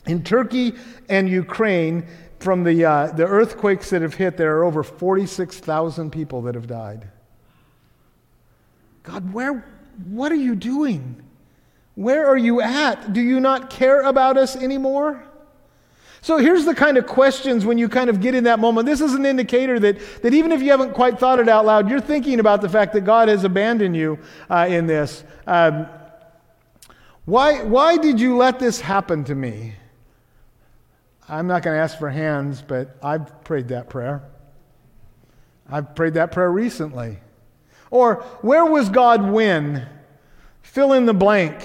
In 0.07 0.25
Turkey 0.25 0.76
and 1.11 1.28
Ukraine, 1.28 2.07
from 2.38 2.64
the, 2.64 2.83
uh, 2.87 3.09
the 3.09 3.26
earthquakes 3.26 3.90
that 3.90 4.00
have 4.00 4.14
hit, 4.14 4.38
there 4.38 4.57
are 4.57 4.64
over 4.64 4.83
46,000 4.83 6.11
people 6.11 6.40
that 6.40 6.54
have 6.54 6.66
died. 6.66 7.07
God, 9.02 9.35
where, 9.35 9.62
what 10.07 10.33
are 10.33 10.37
you 10.37 10.54
doing? 10.54 11.23
Where 12.00 12.26
are 12.26 12.38
you 12.38 12.62
at? 12.62 13.12
Do 13.12 13.21
you 13.21 13.40
not 13.40 13.69
care 13.69 14.00
about 14.00 14.38
us 14.38 14.57
anymore? 14.57 15.23
So 16.23 16.38
here's 16.38 16.64
the 16.64 16.75
kind 16.75 16.97
of 16.97 17.07
questions 17.07 17.66
when 17.66 17.76
you 17.76 17.90
kind 17.90 18.09
of 18.09 18.23
get 18.23 18.35
in 18.35 18.45
that 18.45 18.59
moment. 18.59 18.87
This 18.87 19.02
is 19.02 19.12
an 19.12 19.26
indicator 19.26 19.78
that, 19.80 20.23
that 20.23 20.33
even 20.33 20.50
if 20.50 20.62
you 20.62 20.71
haven't 20.71 20.95
quite 20.95 21.19
thought 21.19 21.40
it 21.40 21.47
out 21.47 21.66
loud, 21.66 21.90
you're 21.90 22.00
thinking 22.00 22.40
about 22.40 22.62
the 22.62 22.71
fact 22.71 22.95
that 22.95 23.02
God 23.02 23.28
has 23.28 23.45
abandoned 23.45 23.95
you 23.95 24.19
uh, 24.49 24.66
in 24.71 24.87
this. 24.87 25.25
Um, 25.47 25.87
why, 27.26 27.64
why 27.64 27.99
did 27.99 28.19
you 28.19 28.35
let 28.38 28.59
this 28.59 28.80
happen 28.80 29.23
to 29.25 29.35
me? 29.35 29.75
I'm 31.28 31.47
not 31.47 31.62
going 31.62 31.76
to 31.76 31.83
ask 31.83 31.99
for 31.99 32.09
hands, 32.09 32.64
but 32.66 32.97
I've 33.02 33.45
prayed 33.45 33.69
that 33.69 33.90
prayer. 33.90 34.23
I've 35.71 35.95
prayed 35.95 36.14
that 36.14 36.33
prayer 36.33 36.50
recently. 36.50 37.19
Or, 37.90 38.23
where 38.40 38.64
was 38.64 38.88
God 38.88 39.30
when? 39.30 39.87
Fill 40.62 40.95
in 40.95 41.04
the 41.04 41.12
blank. 41.12 41.62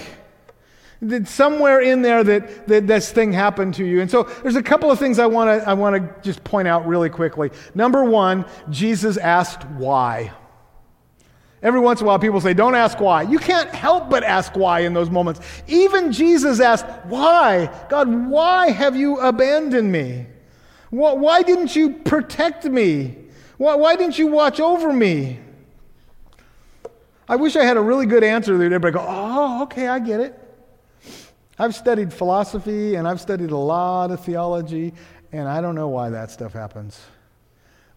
That 1.01 1.27
somewhere 1.27 1.81
in 1.81 2.01
there 2.01 2.23
that, 2.23 2.67
that 2.67 2.87
this 2.87 3.11
thing 3.11 3.33
happened 3.33 3.73
to 3.75 3.85
you. 3.85 4.01
And 4.01 4.09
so 4.09 4.23
there's 4.23 4.55
a 4.55 4.63
couple 4.63 4.89
of 4.89 4.97
things 4.97 5.19
I 5.19 5.25
want 5.25 5.61
to 5.61 5.69
I 5.69 5.73
want 5.73 5.95
to 5.95 6.21
just 6.21 6.43
point 6.43 6.67
out 6.67 6.87
really 6.87 7.09
quickly. 7.09 7.51
Number 7.73 8.03
one, 8.03 8.45
Jesus 8.69 9.17
asked 9.17 9.65
why. 9.65 10.31
Every 11.65 11.79
once 11.79 11.99
in 11.99 12.05
a 12.05 12.07
while, 12.07 12.19
people 12.19 12.39
say, 12.39 12.53
Don't 12.53 12.75
ask 12.75 12.99
why. 12.99 13.23
You 13.23 13.39
can't 13.39 13.73
help 13.73 14.09
but 14.09 14.23
ask 14.23 14.55
why 14.55 14.81
in 14.81 14.93
those 14.93 15.09
moments. 15.09 15.41
Even 15.67 16.11
Jesus 16.11 16.59
asked, 16.59 16.85
Why? 17.05 17.69
God, 17.89 18.07
why 18.29 18.69
have 18.69 18.95
you 18.95 19.19
abandoned 19.19 19.91
me? 19.91 20.27
Why 20.91 21.41
didn't 21.41 21.75
you 21.75 21.93
protect 21.93 22.65
me? 22.65 23.17
Why 23.57 23.95
didn't 23.95 24.19
you 24.19 24.27
watch 24.27 24.59
over 24.59 24.93
me? 24.93 25.39
I 27.27 27.35
wish 27.35 27.55
I 27.55 27.63
had 27.63 27.77
a 27.77 27.81
really 27.81 28.05
good 28.05 28.23
answer 28.23 28.57
that 28.57 28.65
everybody 28.65 28.93
go, 28.93 29.05
Oh, 29.07 29.63
okay, 29.63 29.87
I 29.87 29.97
get 29.97 30.19
it. 30.19 30.39
I've 31.57 31.73
studied 31.73 32.11
philosophy 32.11 32.95
and 32.95 33.07
I've 33.07 33.21
studied 33.21 33.51
a 33.51 33.57
lot 33.57 34.11
of 34.11 34.23
theology, 34.23 34.93
and 35.31 35.47
I 35.47 35.61
don't 35.61 35.75
know 35.75 35.87
why 35.87 36.09
that 36.09 36.31
stuff 36.31 36.53
happens. 36.53 36.99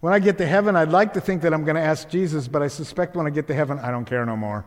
When 0.00 0.12
I 0.12 0.21
get 0.21 0.38
to 0.38 0.47
heaven, 0.47 0.77
I'd 0.77 0.91
like 0.91 1.15
to 1.15 1.21
think 1.21 1.43
that 1.43 1.53
I'm 1.53 1.65
going 1.65 1.75
to 1.75 1.83
ask 1.83 2.09
Jesus, 2.09 2.47
but 2.47 2.62
I 2.62 2.69
suspect 2.69 3.17
when 3.17 3.27
I 3.27 3.31
get 3.31 3.49
to 3.49 3.55
heaven, 3.55 3.81
I 3.81 3.91
don't 3.91 4.05
care 4.05 4.25
no 4.25 4.37
more. 4.37 4.65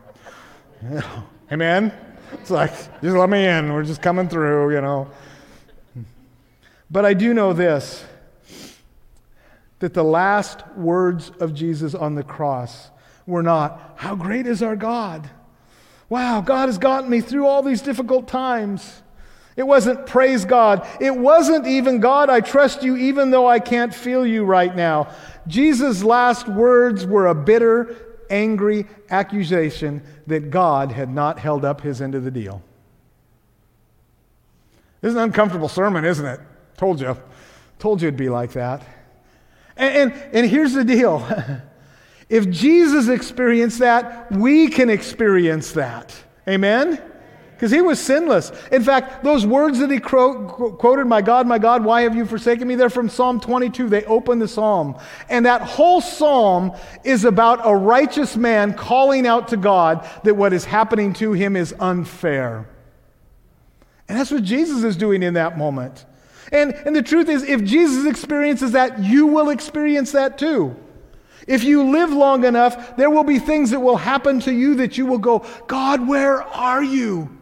Amen? 1.52 1.92
It's 2.32 2.50
like, 2.50 2.72
just 3.00 3.16
let 3.16 3.30
me 3.30 3.46
in. 3.46 3.72
We're 3.72 3.84
just 3.84 4.02
coming 4.02 4.28
through, 4.28 4.74
you 4.74 4.80
know. 4.80 5.10
But 6.90 7.06
I 7.06 7.14
do 7.14 7.32
know 7.32 7.52
this 7.54 8.04
that 9.78 9.94
the 9.94 10.04
last 10.04 10.64
words 10.76 11.32
of 11.40 11.52
Jesus 11.52 11.92
on 11.92 12.14
the 12.14 12.22
cross 12.22 12.90
were 13.26 13.42
not, 13.42 13.94
How 13.96 14.14
great 14.14 14.46
is 14.46 14.62
our 14.62 14.76
God? 14.76 15.28
Wow, 16.12 16.42
God 16.42 16.68
has 16.68 16.76
gotten 16.76 17.08
me 17.08 17.22
through 17.22 17.46
all 17.46 17.62
these 17.62 17.80
difficult 17.80 18.28
times. 18.28 19.00
It 19.56 19.62
wasn't 19.62 20.06
praise 20.06 20.44
God. 20.44 20.86
It 21.00 21.16
wasn't 21.16 21.66
even 21.66 22.00
God, 22.00 22.28
I 22.28 22.42
trust 22.42 22.82
you 22.82 22.98
even 22.98 23.30
though 23.30 23.48
I 23.48 23.58
can't 23.58 23.94
feel 23.94 24.26
you 24.26 24.44
right 24.44 24.76
now. 24.76 25.08
Jesus' 25.46 26.04
last 26.04 26.46
words 26.46 27.06
were 27.06 27.28
a 27.28 27.34
bitter, 27.34 27.96
angry 28.28 28.84
accusation 29.08 30.02
that 30.26 30.50
God 30.50 30.92
had 30.92 31.08
not 31.08 31.38
held 31.38 31.64
up 31.64 31.80
his 31.80 32.02
end 32.02 32.14
of 32.14 32.24
the 32.24 32.30
deal. 32.30 32.62
This 35.00 35.12
is 35.12 35.16
an 35.16 35.22
uncomfortable 35.22 35.68
sermon, 35.70 36.04
isn't 36.04 36.26
it? 36.26 36.40
Told 36.76 37.00
you. 37.00 37.16
Told 37.78 38.02
you 38.02 38.08
it'd 38.08 38.18
be 38.18 38.28
like 38.28 38.52
that. 38.52 38.86
And, 39.78 40.12
and, 40.12 40.22
and 40.34 40.46
here's 40.46 40.74
the 40.74 40.84
deal 40.84 41.26
if 42.32 42.48
Jesus 42.50 43.08
experienced 43.08 43.78
that, 43.80 44.32
we 44.32 44.68
can 44.68 44.90
experience 44.90 45.72
that. 45.72 46.14
Amen? 46.48 47.00
because 47.62 47.70
he 47.70 47.80
was 47.80 48.00
sinless. 48.00 48.50
In 48.72 48.82
fact, 48.82 49.22
those 49.22 49.46
words 49.46 49.78
that 49.78 49.88
he 49.88 50.00
quoted, 50.00 51.04
My 51.04 51.22
God, 51.22 51.46
my 51.46 51.60
God, 51.60 51.84
why 51.84 52.02
have 52.02 52.16
you 52.16 52.26
forsaken 52.26 52.66
me? 52.66 52.74
They're 52.74 52.90
from 52.90 53.08
Psalm 53.08 53.38
22. 53.38 53.88
They 53.88 54.04
open 54.06 54.40
the 54.40 54.48
psalm. 54.48 54.98
And 55.28 55.46
that 55.46 55.62
whole 55.62 56.00
psalm 56.00 56.72
is 57.04 57.24
about 57.24 57.60
a 57.62 57.72
righteous 57.72 58.36
man 58.36 58.74
calling 58.74 59.28
out 59.28 59.46
to 59.48 59.56
God 59.56 60.04
that 60.24 60.34
what 60.34 60.52
is 60.52 60.64
happening 60.64 61.12
to 61.12 61.34
him 61.34 61.54
is 61.54 61.72
unfair. 61.78 62.68
And 64.08 64.18
that's 64.18 64.32
what 64.32 64.42
Jesus 64.42 64.82
is 64.82 64.96
doing 64.96 65.22
in 65.22 65.34
that 65.34 65.56
moment. 65.56 66.04
And, 66.50 66.74
and 66.74 66.96
the 66.96 67.02
truth 67.02 67.28
is, 67.28 67.44
if 67.44 67.62
Jesus 67.62 68.06
experiences 68.06 68.72
that, 68.72 68.98
you 68.98 69.28
will 69.28 69.50
experience 69.50 70.10
that 70.10 70.36
too. 70.36 70.74
If 71.46 71.64
you 71.64 71.90
live 71.90 72.10
long 72.10 72.44
enough, 72.44 72.96
there 72.96 73.10
will 73.10 73.24
be 73.24 73.38
things 73.38 73.70
that 73.70 73.80
will 73.80 73.96
happen 73.96 74.40
to 74.40 74.52
you 74.52 74.76
that 74.76 74.96
you 74.96 75.06
will 75.06 75.18
go, 75.18 75.44
God, 75.66 76.06
where 76.06 76.42
are 76.42 76.82
you? 76.82 77.38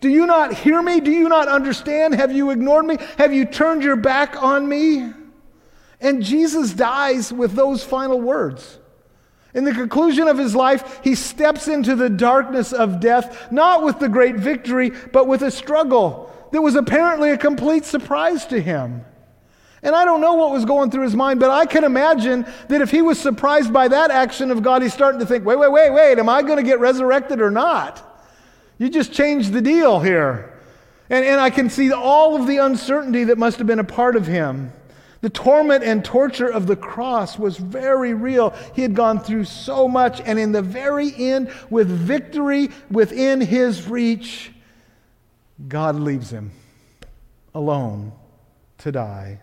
Do 0.00 0.08
you 0.08 0.26
not 0.26 0.52
hear 0.52 0.82
me? 0.82 1.00
Do 1.00 1.12
you 1.12 1.28
not 1.28 1.46
understand? 1.46 2.14
Have 2.14 2.32
you 2.32 2.50
ignored 2.50 2.84
me? 2.84 2.98
Have 3.18 3.32
you 3.32 3.44
turned 3.44 3.84
your 3.84 3.96
back 3.96 4.42
on 4.42 4.68
me? 4.68 5.12
And 6.00 6.22
Jesus 6.22 6.72
dies 6.72 7.32
with 7.32 7.52
those 7.52 7.84
final 7.84 8.20
words. 8.20 8.80
In 9.54 9.64
the 9.64 9.72
conclusion 9.72 10.26
of 10.26 10.38
his 10.38 10.56
life, 10.56 11.00
he 11.04 11.14
steps 11.14 11.68
into 11.68 11.94
the 11.94 12.08
darkness 12.08 12.72
of 12.72 13.00
death, 13.00 13.52
not 13.52 13.84
with 13.84 14.00
the 14.00 14.08
great 14.08 14.36
victory, 14.36 14.90
but 15.12 15.28
with 15.28 15.42
a 15.42 15.50
struggle 15.50 16.32
that 16.52 16.62
was 16.62 16.74
apparently 16.74 17.30
a 17.30 17.38
complete 17.38 17.84
surprise 17.84 18.46
to 18.46 18.60
him. 18.60 19.04
And 19.82 19.96
I 19.96 20.04
don't 20.04 20.20
know 20.20 20.34
what 20.34 20.52
was 20.52 20.64
going 20.64 20.90
through 20.90 21.02
his 21.02 21.16
mind, 21.16 21.40
but 21.40 21.50
I 21.50 21.66
can 21.66 21.82
imagine 21.82 22.46
that 22.68 22.80
if 22.80 22.90
he 22.90 23.02
was 23.02 23.18
surprised 23.18 23.72
by 23.72 23.88
that 23.88 24.12
action 24.12 24.50
of 24.52 24.62
God, 24.62 24.82
he's 24.82 24.94
starting 24.94 25.18
to 25.20 25.26
think, 25.26 25.44
wait, 25.44 25.58
wait, 25.58 25.72
wait, 25.72 25.90
wait, 25.90 26.18
am 26.18 26.28
I 26.28 26.42
going 26.42 26.58
to 26.58 26.62
get 26.62 26.78
resurrected 26.78 27.40
or 27.40 27.50
not? 27.50 28.08
You 28.78 28.88
just 28.88 29.12
changed 29.12 29.52
the 29.52 29.60
deal 29.60 29.98
here. 29.98 30.56
And, 31.10 31.24
and 31.24 31.40
I 31.40 31.50
can 31.50 31.68
see 31.68 31.92
all 31.92 32.40
of 32.40 32.46
the 32.46 32.58
uncertainty 32.58 33.24
that 33.24 33.38
must 33.38 33.58
have 33.58 33.66
been 33.66 33.80
a 33.80 33.84
part 33.84 34.14
of 34.14 34.26
him. 34.26 34.72
The 35.20 35.30
torment 35.30 35.84
and 35.84 36.04
torture 36.04 36.48
of 36.48 36.66
the 36.66 36.74
cross 36.74 37.38
was 37.38 37.56
very 37.56 38.14
real. 38.14 38.54
He 38.74 38.82
had 38.82 38.94
gone 38.94 39.20
through 39.20 39.44
so 39.44 39.86
much, 39.86 40.20
and 40.20 40.38
in 40.38 40.52
the 40.52 40.62
very 40.62 41.12
end, 41.16 41.50
with 41.70 41.88
victory 41.88 42.70
within 42.90 43.40
his 43.40 43.88
reach, 43.88 44.52
God 45.68 45.96
leaves 45.96 46.30
him 46.30 46.50
alone 47.54 48.12
to 48.78 48.90
die. 48.90 49.40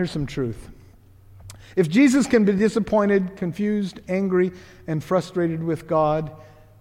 Here's 0.00 0.10
some 0.10 0.24
truth. 0.24 0.70
If 1.76 1.90
Jesus 1.90 2.26
can 2.26 2.46
be 2.46 2.54
disappointed, 2.54 3.36
confused, 3.36 4.00
angry, 4.08 4.50
and 4.86 5.04
frustrated 5.04 5.62
with 5.62 5.86
God, 5.86 6.32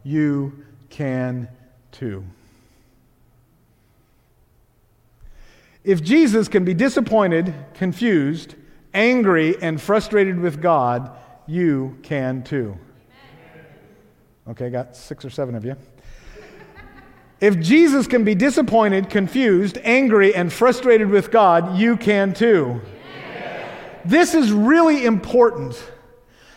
you 0.05 0.63
can 0.89 1.49
too. 1.91 2.23
If 5.83 6.01
Jesus 6.01 6.47
can 6.47 6.63
be 6.63 6.73
disappointed, 6.73 7.53
confused, 7.73 8.55
angry, 8.93 9.61
and 9.61 9.81
frustrated 9.81 10.39
with 10.39 10.61
God, 10.61 11.11
you 11.45 11.97
can 12.03 12.41
too. 12.41 12.77
Okay, 14.47 14.69
got 14.69 14.95
six 14.95 15.25
or 15.25 15.29
seven 15.29 15.55
of 15.55 15.65
you. 15.65 15.75
If 17.41 17.59
Jesus 17.59 18.07
can 18.07 18.23
be 18.23 18.33
disappointed, 18.33 19.09
confused, 19.09 19.77
angry, 19.83 20.33
and 20.33 20.53
frustrated 20.53 21.09
with 21.09 21.31
God, 21.31 21.77
you 21.77 21.97
can 21.97 22.33
too. 22.33 22.79
This 24.05 24.33
is 24.33 24.51
really 24.51 25.05
important 25.05 25.81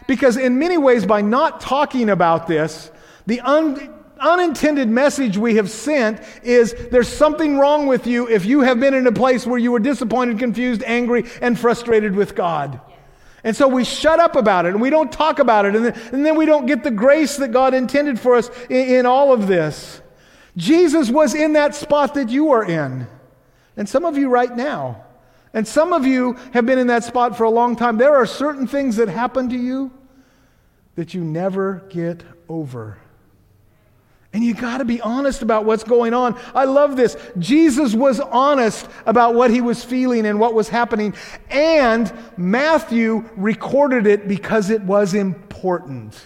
because, 0.06 0.37
in 0.37 0.58
many 0.58 0.78
ways, 0.78 1.06
by 1.06 1.20
not 1.20 1.61
talking 1.61 2.11
about 2.11 2.46
this, 2.46 2.90
the 3.26 3.40
un- 3.40 3.92
unintended 4.20 4.88
message 4.88 5.37
we 5.37 5.56
have 5.56 5.70
sent 5.70 6.20
is 6.42 6.75
there's 6.90 7.08
something 7.08 7.58
wrong 7.58 7.87
with 7.87 8.06
you 8.06 8.28
if 8.28 8.44
you 8.44 8.61
have 8.61 8.78
been 8.80 8.94
in 8.94 9.06
a 9.06 9.12
place 9.12 9.46
where 9.46 9.58
you 9.58 9.72
were 9.72 9.80
disappointed, 9.80 10.38
confused, 10.38 10.82
angry, 10.84 11.25
and 11.40 11.58
frustrated 11.58 12.14
with 12.14 12.34
God. 12.34 12.80
And 13.44 13.56
so 13.56 13.66
we 13.66 13.84
shut 13.84 14.20
up 14.20 14.37
about 14.37 14.66
it 14.66 14.70
and 14.70 14.80
we 14.80 14.90
don't 14.90 15.11
talk 15.11 15.40
about 15.40 15.66
it, 15.66 15.75
and 15.75 15.87
then, 15.87 16.00
and 16.12 16.25
then 16.25 16.37
we 16.37 16.46
don't 16.46 16.66
get 16.66 16.84
the 16.84 16.90
grace 16.90 17.37
that 17.38 17.52
God 17.52 17.75
intended 17.75 18.20
for 18.20 18.37
us 18.37 18.50
in, 18.70 18.88
in 18.88 19.06
all 19.06 19.32
of 19.32 19.49
this. 19.49 20.00
Jesus 20.56 21.11
was 21.11 21.34
in 21.34 21.54
that 21.54 21.75
spot 21.75 22.14
that 22.14 22.28
you 22.28 22.52
are 22.52 22.64
in. 22.64 23.06
And 23.76 23.88
some 23.88 24.04
of 24.04 24.18
you 24.18 24.28
right 24.28 24.54
now. 24.54 25.04
And 25.54 25.68
some 25.68 25.92
of 25.92 26.06
you 26.06 26.35
have 26.54 26.64
been 26.64 26.78
in 26.78 26.87
that 26.87 27.04
spot 27.04 27.37
for 27.37 27.44
a 27.44 27.50
long 27.50 27.76
time. 27.76 27.99
There 27.99 28.14
are 28.14 28.26
certain 28.26 28.66
things 28.66 28.97
that 28.97 29.09
happen 29.09 29.50
to 29.50 29.56
you 29.56 29.90
that 30.94 31.14
you 31.14 31.23
never 31.23 31.85
get 31.90 32.23
over. 32.49 32.99
And 34.35 34.42
you 34.42 34.54
got 34.54 34.78
to 34.78 34.87
be 34.87 35.00
honest 35.02 35.42
about 35.42 35.66
what's 35.66 35.85
going 35.85 36.14
on. 36.14 36.40
I 36.54 36.64
love 36.64 36.97
this. 36.97 37.18
Jesus 37.38 37.94
was 37.94 38.18
honest 38.18 38.88
about 39.04 39.35
what 39.35 39.50
he 39.50 39.61
was 39.61 39.85
feeling 39.85 40.25
and 40.25 40.40
what 40.40 40.54
was 40.54 40.71
happening. 40.71 41.14
And 41.50 42.11
Matthew 42.38 43.28
recorded 43.37 44.06
it 44.06 44.26
because 44.28 44.71
it 44.71 44.80
was 44.82 45.12
important. 45.12 46.18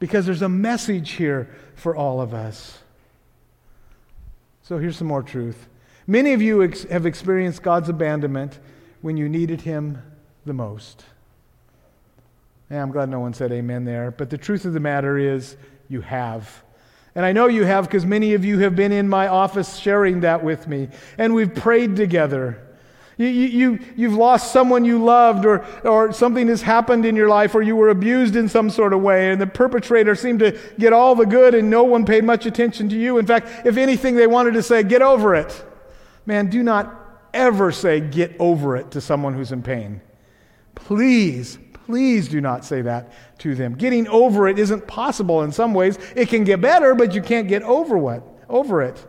Because 0.00 0.26
there's 0.26 0.42
a 0.42 0.48
message 0.48 1.12
here 1.12 1.54
for 1.76 1.94
all 1.94 2.20
of 2.20 2.34
us. 2.34 2.76
So 4.62 4.78
here's 4.78 4.96
some 4.96 5.06
more 5.06 5.22
truth. 5.22 5.68
Many 6.06 6.32
of 6.32 6.42
you 6.42 6.62
ex- 6.62 6.84
have 6.84 7.06
experienced 7.06 7.62
God's 7.62 7.88
abandonment 7.88 8.58
when 9.00 9.16
you 9.16 9.28
needed 9.28 9.62
him 9.62 10.02
the 10.44 10.52
most. 10.52 11.04
Yeah, 12.70 12.82
I'm 12.82 12.90
glad 12.90 13.08
no 13.08 13.20
one 13.20 13.34
said 13.34 13.52
amen 13.52 13.84
there. 13.84 14.10
But 14.10 14.30
the 14.30 14.38
truth 14.38 14.64
of 14.64 14.72
the 14.72 14.80
matter 14.80 15.18
is, 15.18 15.56
you 15.88 16.00
have. 16.00 16.62
And 17.14 17.24
I 17.24 17.32
know 17.32 17.46
you 17.46 17.64
have 17.64 17.84
because 17.86 18.04
many 18.04 18.34
of 18.34 18.44
you 18.44 18.58
have 18.60 18.74
been 18.74 18.92
in 18.92 19.08
my 19.08 19.28
office 19.28 19.76
sharing 19.76 20.20
that 20.20 20.42
with 20.42 20.66
me. 20.66 20.88
And 21.16 21.34
we've 21.34 21.54
prayed 21.54 21.96
together. 21.96 22.60
You, 23.16 23.28
you, 23.28 23.78
you, 23.94 24.08
have 24.08 24.18
lost 24.18 24.52
someone 24.52 24.84
you 24.84 25.02
loved, 25.02 25.46
or, 25.46 25.64
or 25.84 26.12
something 26.12 26.48
has 26.48 26.62
happened 26.62 27.06
in 27.06 27.14
your 27.14 27.28
life, 27.28 27.54
or 27.54 27.62
you 27.62 27.76
were 27.76 27.90
abused 27.90 28.34
in 28.34 28.48
some 28.48 28.68
sort 28.70 28.92
of 28.92 29.02
way, 29.02 29.30
and 29.30 29.40
the 29.40 29.46
perpetrator 29.46 30.16
seemed 30.16 30.40
to 30.40 30.58
get 30.80 30.92
all 30.92 31.14
the 31.14 31.24
good, 31.24 31.54
and 31.54 31.70
no 31.70 31.84
one 31.84 32.04
paid 32.04 32.24
much 32.24 32.44
attention 32.44 32.88
to 32.88 32.96
you. 32.96 33.18
In 33.18 33.26
fact, 33.26 33.64
if 33.64 33.76
anything, 33.76 34.16
they 34.16 34.26
wanted 34.26 34.54
to 34.54 34.64
say, 34.64 34.82
Get 34.82 35.00
over 35.00 35.36
it. 35.36 35.64
Man, 36.26 36.48
do 36.48 36.62
not 36.62 37.28
ever 37.32 37.72
say, 37.72 38.00
Get 38.00 38.36
over 38.38 38.76
it 38.76 38.92
to 38.92 39.00
someone 39.00 39.34
who's 39.34 39.52
in 39.52 39.62
pain. 39.62 40.00
Please, 40.74 41.58
please 41.72 42.28
do 42.28 42.40
not 42.40 42.64
say 42.64 42.82
that 42.82 43.12
to 43.38 43.54
them. 43.54 43.74
Getting 43.74 44.08
over 44.08 44.48
it 44.48 44.58
isn't 44.58 44.86
possible 44.86 45.42
in 45.42 45.52
some 45.52 45.74
ways. 45.74 45.98
It 46.16 46.28
can 46.28 46.44
get 46.44 46.60
better, 46.60 46.94
but 46.94 47.14
you 47.14 47.22
can't 47.22 47.48
get 47.48 47.62
over 47.62 47.96
what? 47.98 48.22
Over 48.48 48.82
it. 48.82 49.04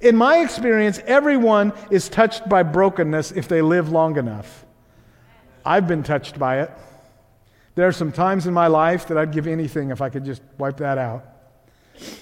In 0.00 0.16
my 0.16 0.38
experience, 0.38 0.98
everyone 1.06 1.72
is 1.90 2.08
touched 2.08 2.48
by 2.48 2.62
brokenness 2.62 3.32
if 3.32 3.48
they 3.48 3.60
live 3.60 3.90
long 3.90 4.16
enough. 4.16 4.64
I've 5.64 5.86
been 5.86 6.02
touched 6.02 6.38
by 6.38 6.60
it. 6.60 6.70
There 7.74 7.86
are 7.86 7.92
some 7.92 8.10
times 8.12 8.46
in 8.46 8.54
my 8.54 8.66
life 8.66 9.08
that 9.08 9.18
I'd 9.18 9.32
give 9.32 9.46
anything 9.46 9.90
if 9.90 10.00
I 10.00 10.08
could 10.08 10.24
just 10.24 10.42
wipe 10.58 10.78
that 10.78 10.98
out. 10.98 11.24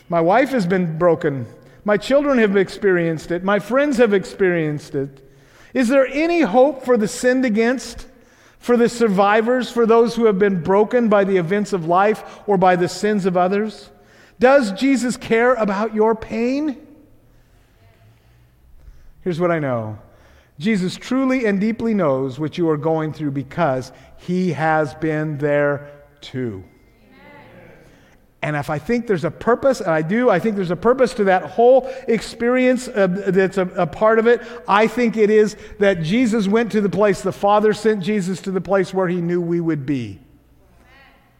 My 0.08 0.20
wife 0.20 0.50
has 0.50 0.66
been 0.66 0.98
broken. 0.98 1.46
My 1.88 1.96
children 1.96 2.36
have 2.36 2.54
experienced 2.54 3.30
it. 3.30 3.42
My 3.42 3.58
friends 3.58 3.96
have 3.96 4.12
experienced 4.12 4.94
it. 4.94 5.26
Is 5.72 5.88
there 5.88 6.06
any 6.06 6.42
hope 6.42 6.84
for 6.84 6.98
the 6.98 7.08
sinned 7.08 7.46
against, 7.46 8.06
for 8.58 8.76
the 8.76 8.90
survivors, 8.90 9.70
for 9.70 9.86
those 9.86 10.14
who 10.14 10.26
have 10.26 10.38
been 10.38 10.62
broken 10.62 11.08
by 11.08 11.24
the 11.24 11.38
events 11.38 11.72
of 11.72 11.86
life 11.86 12.40
or 12.46 12.58
by 12.58 12.76
the 12.76 12.90
sins 12.90 13.24
of 13.24 13.38
others? 13.38 13.88
Does 14.38 14.72
Jesus 14.72 15.16
care 15.16 15.54
about 15.54 15.94
your 15.94 16.14
pain? 16.14 16.76
Here's 19.22 19.40
what 19.40 19.50
I 19.50 19.58
know 19.58 19.98
Jesus 20.58 20.94
truly 20.94 21.46
and 21.46 21.58
deeply 21.58 21.94
knows 21.94 22.38
what 22.38 22.58
you 22.58 22.68
are 22.68 22.76
going 22.76 23.14
through 23.14 23.30
because 23.30 23.92
he 24.18 24.52
has 24.52 24.92
been 24.96 25.38
there 25.38 25.90
too. 26.20 26.64
And 28.40 28.54
if 28.54 28.70
I 28.70 28.78
think 28.78 29.08
there's 29.08 29.24
a 29.24 29.30
purpose, 29.30 29.80
and 29.80 29.90
I 29.90 30.02
do, 30.02 30.30
I 30.30 30.38
think 30.38 30.54
there's 30.54 30.70
a 30.70 30.76
purpose 30.76 31.12
to 31.14 31.24
that 31.24 31.42
whole 31.42 31.92
experience 32.06 32.86
uh, 32.86 33.08
that's 33.08 33.58
a, 33.58 33.66
a, 33.68 33.86
part 33.86 34.20
of 34.20 34.28
it. 34.28 34.40
I 34.68 34.86
think 34.86 35.16
it 35.16 35.28
is 35.28 35.56
that 35.80 36.02
Jesus 36.02 36.46
went 36.46 36.70
to 36.72 36.80
the 36.80 36.88
place, 36.88 37.20
the 37.20 37.32
Father 37.32 37.72
sent 37.72 38.02
Jesus 38.02 38.40
to 38.42 38.52
the 38.52 38.60
place 38.60 38.94
where 38.94 39.08
he 39.08 39.20
knew 39.20 39.40
we 39.40 39.60
would 39.60 39.84
be 39.84 40.20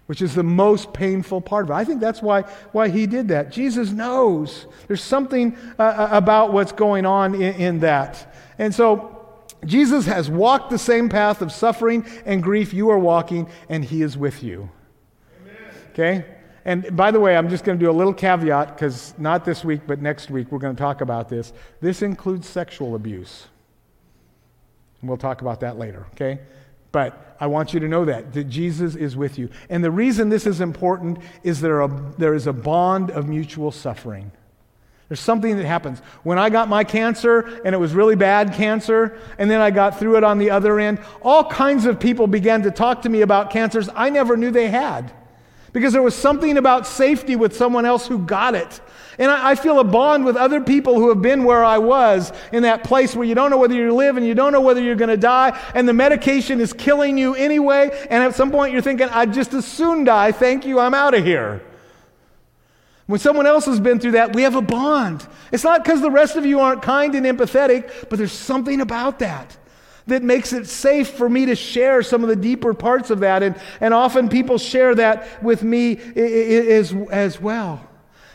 which 0.08 0.22
is 0.22 0.34
the 0.34 0.42
most 0.42 0.94
painful 0.94 1.38
part 1.38 1.66
of 1.66 1.70
it. 1.70 1.74
I 1.74 1.84
think 1.84 2.00
that's 2.00 2.22
why, 2.22 2.40
why 2.72 2.88
he 2.88 3.06
did 3.06 3.28
that. 3.28 3.52
Jesus 3.52 3.90
knows 3.90 4.64
there's 4.86 5.02
something 5.02 5.54
uh, 5.78 5.82
uh, 5.82 6.08
about 6.12 6.50
what's 6.50 6.72
going 6.72 7.04
on 7.04 7.34
in, 7.34 7.54
in 7.60 7.78
that. 7.80 8.34
And 8.58 8.74
so 8.74 9.38
Jesus 9.66 10.06
has 10.06 10.30
walked 10.30 10.70
the 10.70 10.78
same 10.78 11.10
path 11.10 11.42
of 11.42 11.52
suffering 11.52 12.06
and 12.24 12.42
grief 12.42 12.72
you 12.72 12.88
are 12.88 12.98
walking, 12.98 13.50
and 13.68 13.84
he 13.84 14.00
is 14.00 14.16
with 14.16 14.42
you. 14.42 14.70
Amen. 15.42 15.56
Okay? 15.92 16.24
And 16.68 16.94
by 16.94 17.10
the 17.10 17.18
way, 17.18 17.34
I'm 17.34 17.48
just 17.48 17.64
going 17.64 17.78
to 17.78 17.82
do 17.82 17.90
a 17.90 17.96
little 17.96 18.12
caveat 18.12 18.74
because 18.74 19.14
not 19.16 19.42
this 19.42 19.64
week, 19.64 19.80
but 19.86 20.02
next 20.02 20.28
week, 20.28 20.52
we're 20.52 20.58
going 20.58 20.76
to 20.76 20.78
talk 20.78 21.00
about 21.00 21.30
this. 21.30 21.54
This 21.80 22.02
includes 22.02 22.46
sexual 22.46 22.94
abuse. 22.94 23.46
And 25.00 25.08
we'll 25.08 25.16
talk 25.16 25.40
about 25.40 25.60
that 25.60 25.78
later, 25.78 26.04
okay? 26.12 26.40
But 26.92 27.36
I 27.40 27.46
want 27.46 27.72
you 27.72 27.80
to 27.80 27.88
know 27.88 28.04
that, 28.04 28.34
that 28.34 28.50
Jesus 28.50 28.96
is 28.96 29.16
with 29.16 29.38
you. 29.38 29.48
And 29.70 29.82
the 29.82 29.90
reason 29.90 30.28
this 30.28 30.46
is 30.46 30.60
important 30.60 31.20
is 31.42 31.62
there, 31.62 31.80
a, 31.80 31.88
there 32.18 32.34
is 32.34 32.46
a 32.46 32.52
bond 32.52 33.12
of 33.12 33.26
mutual 33.26 33.72
suffering. 33.72 34.30
There's 35.08 35.20
something 35.20 35.56
that 35.56 35.64
happens. 35.64 36.00
When 36.22 36.38
I 36.38 36.50
got 36.50 36.68
my 36.68 36.84
cancer, 36.84 37.62
and 37.64 37.74
it 37.74 37.78
was 37.78 37.94
really 37.94 38.14
bad 38.14 38.52
cancer, 38.52 39.18
and 39.38 39.50
then 39.50 39.62
I 39.62 39.70
got 39.70 39.98
through 39.98 40.18
it 40.18 40.24
on 40.24 40.36
the 40.36 40.50
other 40.50 40.78
end, 40.78 41.00
all 41.22 41.44
kinds 41.44 41.86
of 41.86 41.98
people 41.98 42.26
began 42.26 42.60
to 42.64 42.70
talk 42.70 43.00
to 43.02 43.08
me 43.08 43.22
about 43.22 43.48
cancers 43.48 43.88
I 43.94 44.10
never 44.10 44.36
knew 44.36 44.50
they 44.50 44.68
had. 44.68 45.14
Because 45.72 45.92
there 45.92 46.02
was 46.02 46.14
something 46.14 46.56
about 46.56 46.86
safety 46.86 47.36
with 47.36 47.56
someone 47.56 47.84
else 47.84 48.06
who 48.06 48.18
got 48.18 48.54
it. 48.54 48.80
And 49.18 49.30
I, 49.30 49.50
I, 49.50 49.54
feel 49.54 49.80
a 49.80 49.84
bond 49.84 50.24
with 50.24 50.36
other 50.36 50.60
people 50.60 50.94
who 50.94 51.08
have 51.08 51.20
been 51.20 51.44
where 51.44 51.64
I 51.64 51.78
was 51.78 52.32
in 52.52 52.62
that 52.62 52.84
place 52.84 53.14
where 53.14 53.26
you 53.26 53.34
don't 53.34 53.50
know 53.50 53.58
whether 53.58 53.74
you 53.74 53.92
live 53.92 54.16
and 54.16 54.24
you 54.24 54.34
don't 54.34 54.52
know 54.52 54.60
whether 54.60 54.80
you're 54.80 54.94
going 54.94 55.10
to 55.10 55.16
die, 55.16 55.58
and 55.74 55.88
the 55.88 55.92
medication 55.92 56.60
is 56.60 56.72
killing 56.72 57.18
you 57.18 57.34
anyway. 57.34 57.90
And 58.10 58.22
at 58.22 58.34
some 58.34 58.50
point 58.50 58.72
you're 58.72 58.82
thinking, 58.82 59.08
I'd 59.08 59.34
just 59.34 59.52
as 59.54 59.66
soon 59.66 60.04
die. 60.04 60.32
Thank 60.32 60.64
you, 60.64 60.78
I'm 60.78 60.94
out 60.94 61.14
of 61.14 61.24
here. 61.24 61.62
When 63.06 63.18
someone 63.18 63.46
else 63.46 63.64
has 63.64 63.80
been 63.80 63.98
through 63.98 64.12
that, 64.12 64.36
we 64.36 64.42
have 64.42 64.54
a 64.54 64.62
bond. 64.62 65.26
It's 65.50 65.64
not 65.64 65.82
because 65.82 66.00
the 66.00 66.10
rest 66.10 66.36
of 66.36 66.46
you 66.46 66.60
aren't 66.60 66.82
kind 66.82 67.14
and 67.14 67.26
empathetic, 67.26 68.08
but 68.08 68.18
there's 68.18 68.32
something 68.32 68.80
about 68.80 69.18
that 69.18 69.56
that 70.08 70.22
makes 70.22 70.52
it 70.52 70.66
safe 70.66 71.10
for 71.10 71.28
me 71.28 71.46
to 71.46 71.54
share 71.54 72.02
some 72.02 72.22
of 72.22 72.28
the 72.28 72.36
deeper 72.36 72.74
parts 72.74 73.10
of 73.10 73.20
that. 73.20 73.42
And, 73.42 73.56
and 73.80 73.94
often 73.94 74.28
people 74.28 74.58
share 74.58 74.94
that 74.96 75.42
with 75.42 75.62
me 75.62 75.98
as, 76.16 76.94
as 77.10 77.40
well. 77.40 77.88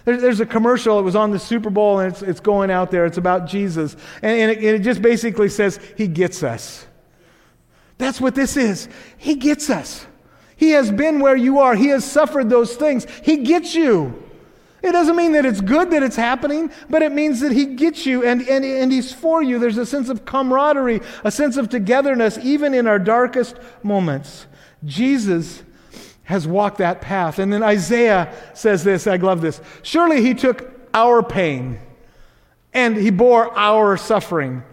There's 0.06 0.42
a 0.42 0.46
commercial, 0.46 1.00
it 1.00 1.04
was 1.04 1.16
on 1.16 1.32
the 1.32 1.40
Super 1.40 1.70
Bowl, 1.70 2.00
and 2.00 2.12
it's, 2.12 2.22
it's 2.22 2.40
going 2.42 2.70
out 2.70 2.92
there. 2.92 3.06
It's 3.06 3.18
about 3.18 3.48
Jesus. 3.48 3.96
And, 4.22 4.40
and, 4.40 4.52
it, 4.52 4.58
and 4.58 4.68
it 4.68 4.80
just 4.80 5.02
basically 5.02 5.48
says, 5.48 5.80
He 5.98 6.08
gets 6.08 6.44
us. 6.44 6.86
That's 7.98 8.20
what 8.20 8.36
this 8.36 8.58
is. 8.58 8.90
He 9.18 9.36
gets 9.36 9.70
us. 9.70 10.06
He 10.58 10.72
has 10.72 10.92
been 10.92 11.20
where 11.20 11.36
you 11.36 11.60
are, 11.60 11.76
He 11.76 11.88
has 11.88 12.04
suffered 12.04 12.50
those 12.50 12.76
things. 12.76 13.08
He 13.24 13.38
gets 13.38 13.76
you. 13.76 14.22
It 14.84 14.92
doesn't 14.92 15.16
mean 15.16 15.32
that 15.32 15.46
it's 15.46 15.62
good 15.62 15.92
that 15.92 16.04
it's 16.04 16.18
happening, 16.18 16.70
but 16.90 17.02
it 17.02 17.14
means 17.14 17.40
that 17.40 17.54
He 17.54 17.66
gets 17.66 18.06
you 18.06 18.24
and, 18.24 18.42
and, 18.42 18.66
and 18.66 18.92
He's 18.92 19.14
for 19.14 19.42
you. 19.42 19.58
There's 19.58 19.78
a 19.78 19.86
sense 19.86 20.10
of 20.10 20.26
camaraderie, 20.26 21.02
a 21.24 21.32
sense 21.32 21.56
of 21.56 21.70
togetherness, 21.70 22.38
even 22.40 22.74
in 22.74 22.86
our 22.86 23.00
darkest 23.00 23.56
moments. 23.82 24.46
Jesus 24.84 25.64
has 26.26 26.46
walked 26.46 26.80
that 26.80 27.02
path. 27.02 27.40
And 27.40 27.52
then 27.52 27.64
Isaiah 27.64 28.34
says 28.54 28.84
this 28.84 29.08
I 29.08 29.16
love 29.16 29.42
this. 29.42 29.62
Surely 29.82 30.22
he 30.22 30.34
took 30.34 30.70
our 30.94 31.24
pain 31.24 31.80
and 32.74 32.98
he 32.98 33.10
bore 33.10 33.58
our 33.58 33.98
suffering. 33.98 34.64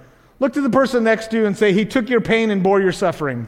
Look 0.41 0.55
to 0.55 0.61
the 0.61 0.71
person 0.71 1.05
next 1.05 1.29
to 1.29 1.37
you 1.37 1.47
and 1.47 1.57
say, 1.57 1.73
He 1.73 1.85
took 1.85 2.09
your 2.09 2.23
pain 2.23 2.51
and 2.51 2.63
bore 2.63 2.81
your 2.81 2.93
suffering. 2.93 3.47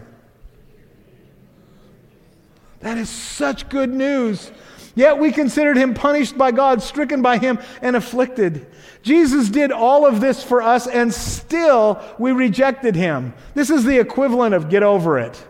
That 2.81 2.99
is 2.99 3.09
such 3.09 3.69
good 3.69 3.91
news. 3.91 4.53
Yet 4.95 5.19
we 5.19 5.33
considered 5.33 5.77
him 5.77 5.95
punished 5.95 6.37
by 6.37 6.53
God, 6.53 6.83
stricken 6.83 7.23
by 7.23 7.39
him, 7.39 7.59
and 7.81 7.97
afflicted. 7.97 8.67
Jesus 9.03 9.49
did 9.49 9.73
all 9.73 10.07
of 10.07 10.21
this 10.21 10.43
for 10.43 10.61
us, 10.61 10.87
and 10.87 11.13
still 11.13 12.03
we 12.19 12.33
rejected 12.33 12.95
him. 12.95 13.33
This 13.55 13.71
is 13.71 13.85
the 13.85 13.99
equivalent 13.99 14.55
of 14.55 14.69
get 14.69 14.83
over 14.83 15.19
it. 15.19 15.47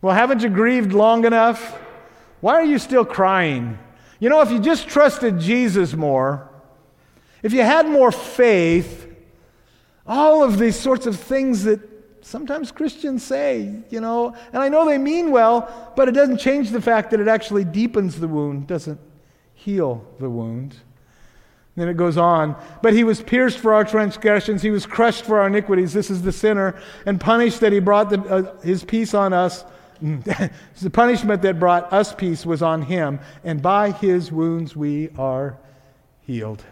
Well, 0.00 0.14
haven't 0.14 0.42
you 0.42 0.50
grieved 0.50 0.92
long 0.92 1.24
enough? 1.24 1.78
Why 2.40 2.54
are 2.54 2.64
you 2.64 2.78
still 2.78 3.04
crying? 3.04 3.78
You 4.20 4.28
know, 4.28 4.40
if 4.40 4.50
you 4.50 4.60
just 4.60 4.86
trusted 4.86 5.40
Jesus 5.40 5.94
more, 5.94 6.48
if 7.42 7.52
you 7.52 7.62
had 7.62 7.86
more 7.86 8.12
faith, 8.12 9.10
all 10.06 10.42
of 10.42 10.58
these 10.58 10.78
sorts 10.78 11.06
of 11.06 11.18
things 11.18 11.64
that 11.64 11.80
sometimes 12.24 12.72
Christians 12.72 13.22
say, 13.22 13.74
you 13.90 14.00
know, 14.00 14.34
and 14.52 14.62
I 14.62 14.68
know 14.68 14.86
they 14.86 14.98
mean 14.98 15.30
well, 15.30 15.92
but 15.94 16.08
it 16.08 16.12
doesn't 16.12 16.38
change 16.38 16.70
the 16.70 16.80
fact 16.80 17.10
that 17.10 17.20
it 17.20 17.28
actually 17.28 17.64
deepens 17.64 18.18
the 18.18 18.28
wound, 18.28 18.66
doesn't 18.66 18.98
heal 19.52 20.06
the 20.18 20.30
wound. 20.30 20.76
Then 21.76 21.88
it 21.88 21.96
goes 21.96 22.16
on. 22.16 22.56
But 22.82 22.94
he 22.94 23.04
was 23.04 23.20
pierced 23.20 23.58
for 23.58 23.74
our 23.74 23.84
transgressions, 23.84 24.62
he 24.62 24.70
was 24.70 24.86
crushed 24.86 25.24
for 25.24 25.40
our 25.40 25.48
iniquities. 25.48 25.92
This 25.92 26.10
is 26.10 26.22
the 26.22 26.32
sinner, 26.32 26.80
and 27.04 27.20
punished 27.20 27.60
that 27.60 27.72
he 27.72 27.80
brought 27.80 28.10
the, 28.10 28.20
uh, 28.22 28.60
his 28.60 28.84
peace 28.84 29.12
on 29.12 29.32
us. 29.32 29.64
the 30.00 30.90
punishment 30.92 31.42
that 31.42 31.58
brought 31.58 31.92
us 31.92 32.14
peace 32.14 32.44
was 32.44 32.62
on 32.62 32.82
him, 32.82 33.20
and 33.42 33.62
by 33.62 33.90
his 33.90 34.32
wounds 34.32 34.74
we 34.74 35.10
are 35.18 35.58
healed. 36.22 36.64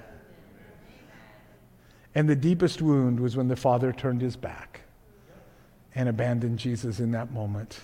And 2.15 2.29
the 2.29 2.37
deepest 2.37 2.83
wound 2.83 3.21
was 3.21 3.37
when 3.37 3.49
the 3.49 3.57
Father 3.57 3.93
turned 3.93 4.21
his 4.21 4.37
back 4.37 4.82
and 5.95 6.09
abandoned 6.09 6.59
Jesus 6.59 7.01
in 7.01 7.13
that 7.13 7.33
moment. 7.33 7.81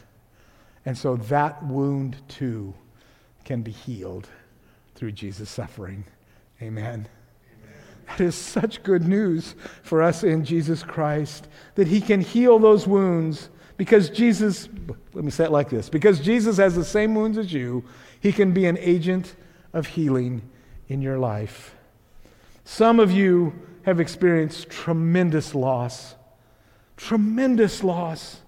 And 0.85 0.97
so 0.97 1.17
that 1.17 1.63
wound 1.65 2.17
too 2.29 2.75
can 3.45 3.63
be 3.63 3.71
healed 3.71 4.29
through 4.95 5.13
Jesus' 5.13 5.51
suffering. 5.51 6.05
Amen. 6.63 7.09
That 8.09 8.21
is 8.21 8.35
such 8.35 8.83
good 8.83 9.07
news 9.07 9.55
for 9.83 10.03
us 10.03 10.25
in 10.25 10.45
Jesus 10.45 10.83
Christ 10.83 11.47
that 11.75 11.89
He 11.89 12.01
can 12.01 12.21
heal 12.21 12.59
those 12.59 12.87
wounds 12.87 13.51
because 13.77 14.11
Jesus, 14.11 14.69
let 15.15 15.25
me 15.25 15.31
say 15.31 15.45
it 15.45 15.53
like 15.53 15.71
this 15.71 15.89
because 15.89 16.21
Jesus 16.21 16.57
has 16.57 16.75
the 16.75 16.85
same 16.85 17.15
wounds 17.15 17.39
as 17.39 17.53
you, 17.53 17.85
he 18.21 18.33
can 18.33 18.53
be 18.53 18.67
an 18.67 18.77
agent 18.79 19.37
of 19.73 19.87
healing 19.87 20.43
in 20.89 21.01
your 21.01 21.19
life. 21.19 21.75
Some 22.65 22.99
of 22.99 23.13
you 23.13 23.55
have 23.83 24.01
experienced 24.01 24.69
tremendous 24.69 25.55
loss. 25.55 26.17
Tremendous 26.99 27.83
loss. 27.83 28.41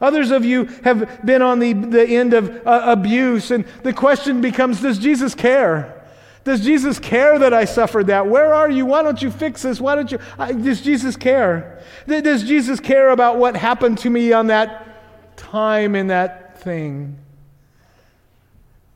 Others 0.00 0.30
of 0.30 0.44
you 0.44 0.66
have 0.84 1.24
been 1.24 1.42
on 1.42 1.58
the, 1.58 1.72
the 1.72 2.06
end 2.06 2.34
of 2.34 2.64
uh, 2.66 2.82
abuse, 2.84 3.50
and 3.50 3.64
the 3.82 3.92
question 3.92 4.40
becomes 4.40 4.80
Does 4.80 4.98
Jesus 4.98 5.34
care? 5.34 6.02
Does 6.44 6.60
Jesus 6.60 6.98
care 6.98 7.38
that 7.38 7.54
I 7.54 7.64
suffered 7.64 8.08
that? 8.08 8.26
Where 8.26 8.52
are 8.52 8.70
you? 8.70 8.84
Why 8.84 9.02
don't 9.02 9.20
you 9.22 9.30
fix 9.30 9.62
this? 9.62 9.80
Why 9.80 9.94
don't 9.94 10.12
you? 10.12 10.18
Does 10.38 10.82
Jesus 10.82 11.16
care? 11.16 11.82
Does 12.06 12.44
Jesus 12.44 12.80
care 12.80 13.10
about 13.10 13.38
what 13.38 13.56
happened 13.56 13.96
to 13.98 14.10
me 14.10 14.32
on 14.32 14.48
that 14.48 15.36
time 15.38 15.94
in 15.94 16.08
that 16.08 16.60
thing? 16.60 17.16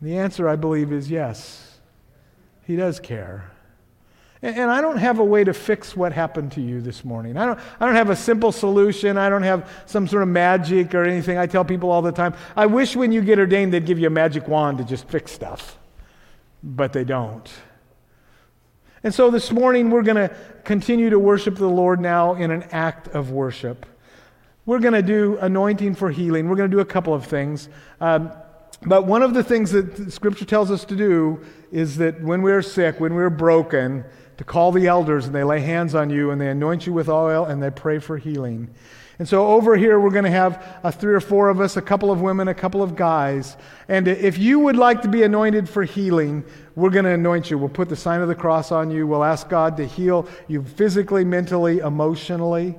The 0.03 0.19
answer, 0.19 0.47
I 0.47 0.57
believe, 0.57 0.93
is 0.93 1.11
yes. 1.11 1.79
He 2.67 2.77
does 2.77 3.01
care. 3.01 3.51
And 4.41 4.71
I 4.71 4.81
don't 4.81 4.99
have 4.99 5.19
a 5.19 5.25
way 5.25 5.43
to 5.43 5.53
fix 5.53 5.97
what 5.97 6.13
happened 6.13 6.53
to 6.53 6.61
you 6.61 6.81
this 6.81 7.05
morning. 7.05 7.37
I 7.37 7.45
don't, 7.45 7.59
I 7.81 7.87
don't 7.87 7.97
have 7.97 8.11
a 8.11 8.17
simple 8.17 8.53
solution. 8.53 9.19
I 9.19 9.29
don't 9.29 9.43
have 9.43 9.69
some 9.87 10.07
sort 10.07 10.23
of 10.23 10.29
magic 10.29 10.95
or 10.95 11.03
anything. 11.05 11.39
I 11.39 11.47
tell 11.47 11.65
people 11.65 11.91
all 11.91 12.03
the 12.03 12.13
time 12.13 12.35
I 12.55 12.67
wish 12.67 12.95
when 12.95 13.11
you 13.11 13.21
get 13.21 13.41
ordained 13.41 13.73
they'd 13.73 13.85
give 13.85 13.99
you 13.99 14.07
a 14.07 14.11
magic 14.11 14.47
wand 14.47 14.79
to 14.79 14.85
just 14.85 15.09
fix 15.09 15.33
stuff, 15.33 15.77
but 16.63 16.93
they 16.93 17.03
don't. 17.03 17.49
And 19.03 19.13
so 19.13 19.31
this 19.31 19.51
morning 19.51 19.91
we're 19.91 20.03
going 20.03 20.29
to 20.29 20.35
continue 20.65 21.11
to 21.11 21.19
worship 21.19 21.57
the 21.57 21.69
Lord 21.69 22.01
now 22.01 22.35
in 22.35 22.53
an 22.53 22.65
act 22.71 23.09
of 23.09 23.33
worship. 23.33 23.87
We're 24.67 24.81
going 24.81 24.95
to 24.95 25.03
do 25.03 25.39
anointing 25.41 25.97
for 25.97 26.11
healing. 26.11 26.49
We're 26.49 26.57
going 26.57 26.71
to 26.71 26.77
do 26.77 26.81
a 26.81 26.85
couple 26.85 27.15
of 27.15 27.27
things. 27.27 27.69
Um, 28.01 28.31
but 28.83 29.07
one 29.07 29.23
of 29.23 29.35
the 29.35 29.43
things 29.43 29.73
that 29.73 30.13
Scripture 30.13 30.45
tells 30.45 30.71
us 30.71 30.85
to 30.85 30.97
do 30.97 31.45
is 31.73 31.97
that 31.97 32.23
when 32.23 32.43
we're 32.43 32.63
sick, 32.63 33.01
when 33.01 33.15
we're 33.15 33.31
broken, 33.31 34.05
to 34.39 34.45
call 34.45 34.73
the 34.73 34.87
elders 34.87 35.27
and 35.27 35.35
they 35.35 35.45
lay 35.45 35.61
hands 35.61 35.95
on 35.95 36.11
you 36.11 36.31
and 36.31 36.41
they 36.41 36.49
anoint 36.49 36.87
you 36.87 36.93
with 36.93 37.09
oil 37.09 37.45
and 37.45 37.63
they 37.63 37.71
pray 37.71 37.99
for 37.99 38.17
healing. 38.17 38.71
And 39.19 39.29
so 39.29 39.49
over 39.49 39.77
here, 39.77 39.99
we're 39.99 40.13
going 40.13 40.25
to 40.25 40.31
have 40.31 40.81
uh, 40.85 40.93
three 40.93 41.13
or 41.13 41.19
four 41.19 41.49
of 41.49 41.61
us, 41.61 41.77
a 41.77 41.83
couple 41.83 42.13
of 42.13 42.21
women, 42.21 42.47
a 42.47 42.55
couple 42.55 42.85
of 42.85 42.95
guys. 42.95 43.57
And 43.89 44.07
if 44.07 44.39
you 44.39 44.61
would 44.61 44.77
like 44.77 45.03
to 45.03 45.09
be 45.09 45.25
anointed 45.25 45.69
for 45.69 45.83
healing, 45.83 46.45
we're 46.77 46.91
going 46.91 47.05
to 47.05 47.11
anoint 47.11 47.51
you. 47.51 47.59
We'll 47.59 47.69
put 47.69 47.89
the 47.89 47.97
sign 47.97 48.21
of 48.21 48.29
the 48.29 48.37
cross 48.37 48.71
on 48.71 48.93
you. 48.93 49.09
We'll 49.09 49.25
ask 49.25 49.49
God 49.49 49.77
to 49.79 49.87
heal 49.87 50.29
you 50.47 50.63
physically, 50.63 51.25
mentally, 51.25 51.79
emotionally. 51.79 52.77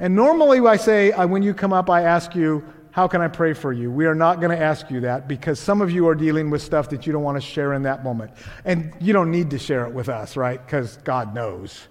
And 0.00 0.16
normally, 0.16 0.66
I 0.66 0.76
say, 0.76 1.12
uh, 1.12 1.26
when 1.26 1.42
you 1.42 1.52
come 1.52 1.74
up, 1.74 1.90
I 1.90 2.04
ask 2.04 2.34
you, 2.34 2.64
how 2.90 3.06
can 3.06 3.20
I 3.20 3.28
pray 3.28 3.52
for 3.52 3.72
you? 3.72 3.90
We 3.90 4.06
are 4.06 4.14
not 4.14 4.40
going 4.40 4.56
to 4.56 4.62
ask 4.62 4.90
you 4.90 5.00
that 5.00 5.28
because 5.28 5.60
some 5.60 5.80
of 5.80 5.90
you 5.90 6.08
are 6.08 6.14
dealing 6.14 6.50
with 6.50 6.62
stuff 6.62 6.90
that 6.90 7.06
you 7.06 7.12
don't 7.12 7.22
want 7.22 7.36
to 7.36 7.46
share 7.46 7.74
in 7.74 7.82
that 7.82 8.02
moment. 8.02 8.32
And 8.64 8.92
you 9.00 9.12
don't 9.12 9.30
need 9.30 9.50
to 9.50 9.58
share 9.58 9.86
it 9.86 9.92
with 9.92 10.08
us, 10.08 10.36
right? 10.36 10.64
Because 10.64 10.96
God 10.98 11.34
knows. 11.34 11.88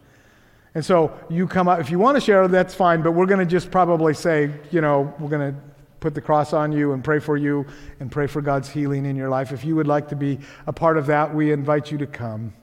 And 0.76 0.84
so 0.84 1.18
you 1.30 1.48
come 1.48 1.68
up, 1.68 1.80
if 1.80 1.90
you 1.90 1.98
want 1.98 2.18
to 2.18 2.22
share, 2.22 2.48
that's 2.48 2.76
fine, 2.76 3.02
but 3.02 3.12
we're 3.12 3.26
going 3.26 3.40
to 3.40 3.46
just 3.46 3.72
probably 3.72 4.14
say, 4.14 4.52
you 4.72 4.82
know, 4.82 5.14
we're 5.20 5.30
going 5.30 5.54
to 5.54 5.60
put 6.00 6.14
the 6.14 6.22
cross 6.22 6.54
on 6.54 6.72
you 6.72 6.94
and 6.94 7.04
pray 7.04 7.20
for 7.20 7.38
you 7.38 7.66
and 8.00 8.12
pray 8.12 8.28
for 8.28 8.42
God's 8.42 8.70
healing 8.70 9.06
in 9.06 9.16
your 9.16 9.30
life. 9.30 9.52
If 9.52 9.66
you 9.66 9.76
would 9.76 9.88
like 9.88 10.08
to 10.10 10.16
be 10.16 10.40
a 10.68 10.74
part 10.74 10.98
of 10.98 11.08
that, 11.08 11.34
we 11.34 11.52
invite 11.52 11.92
you 11.92 11.98
to 12.00 12.08
come 12.08 12.54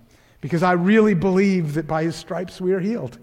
because 0.40 0.62
I 0.62 0.72
really 0.72 1.14
believe 1.14 1.74
that 1.74 1.86
by 1.86 2.04
his 2.04 2.14
stripes 2.14 2.60
we 2.60 2.72
are 2.72 2.80
healed. 2.80 3.18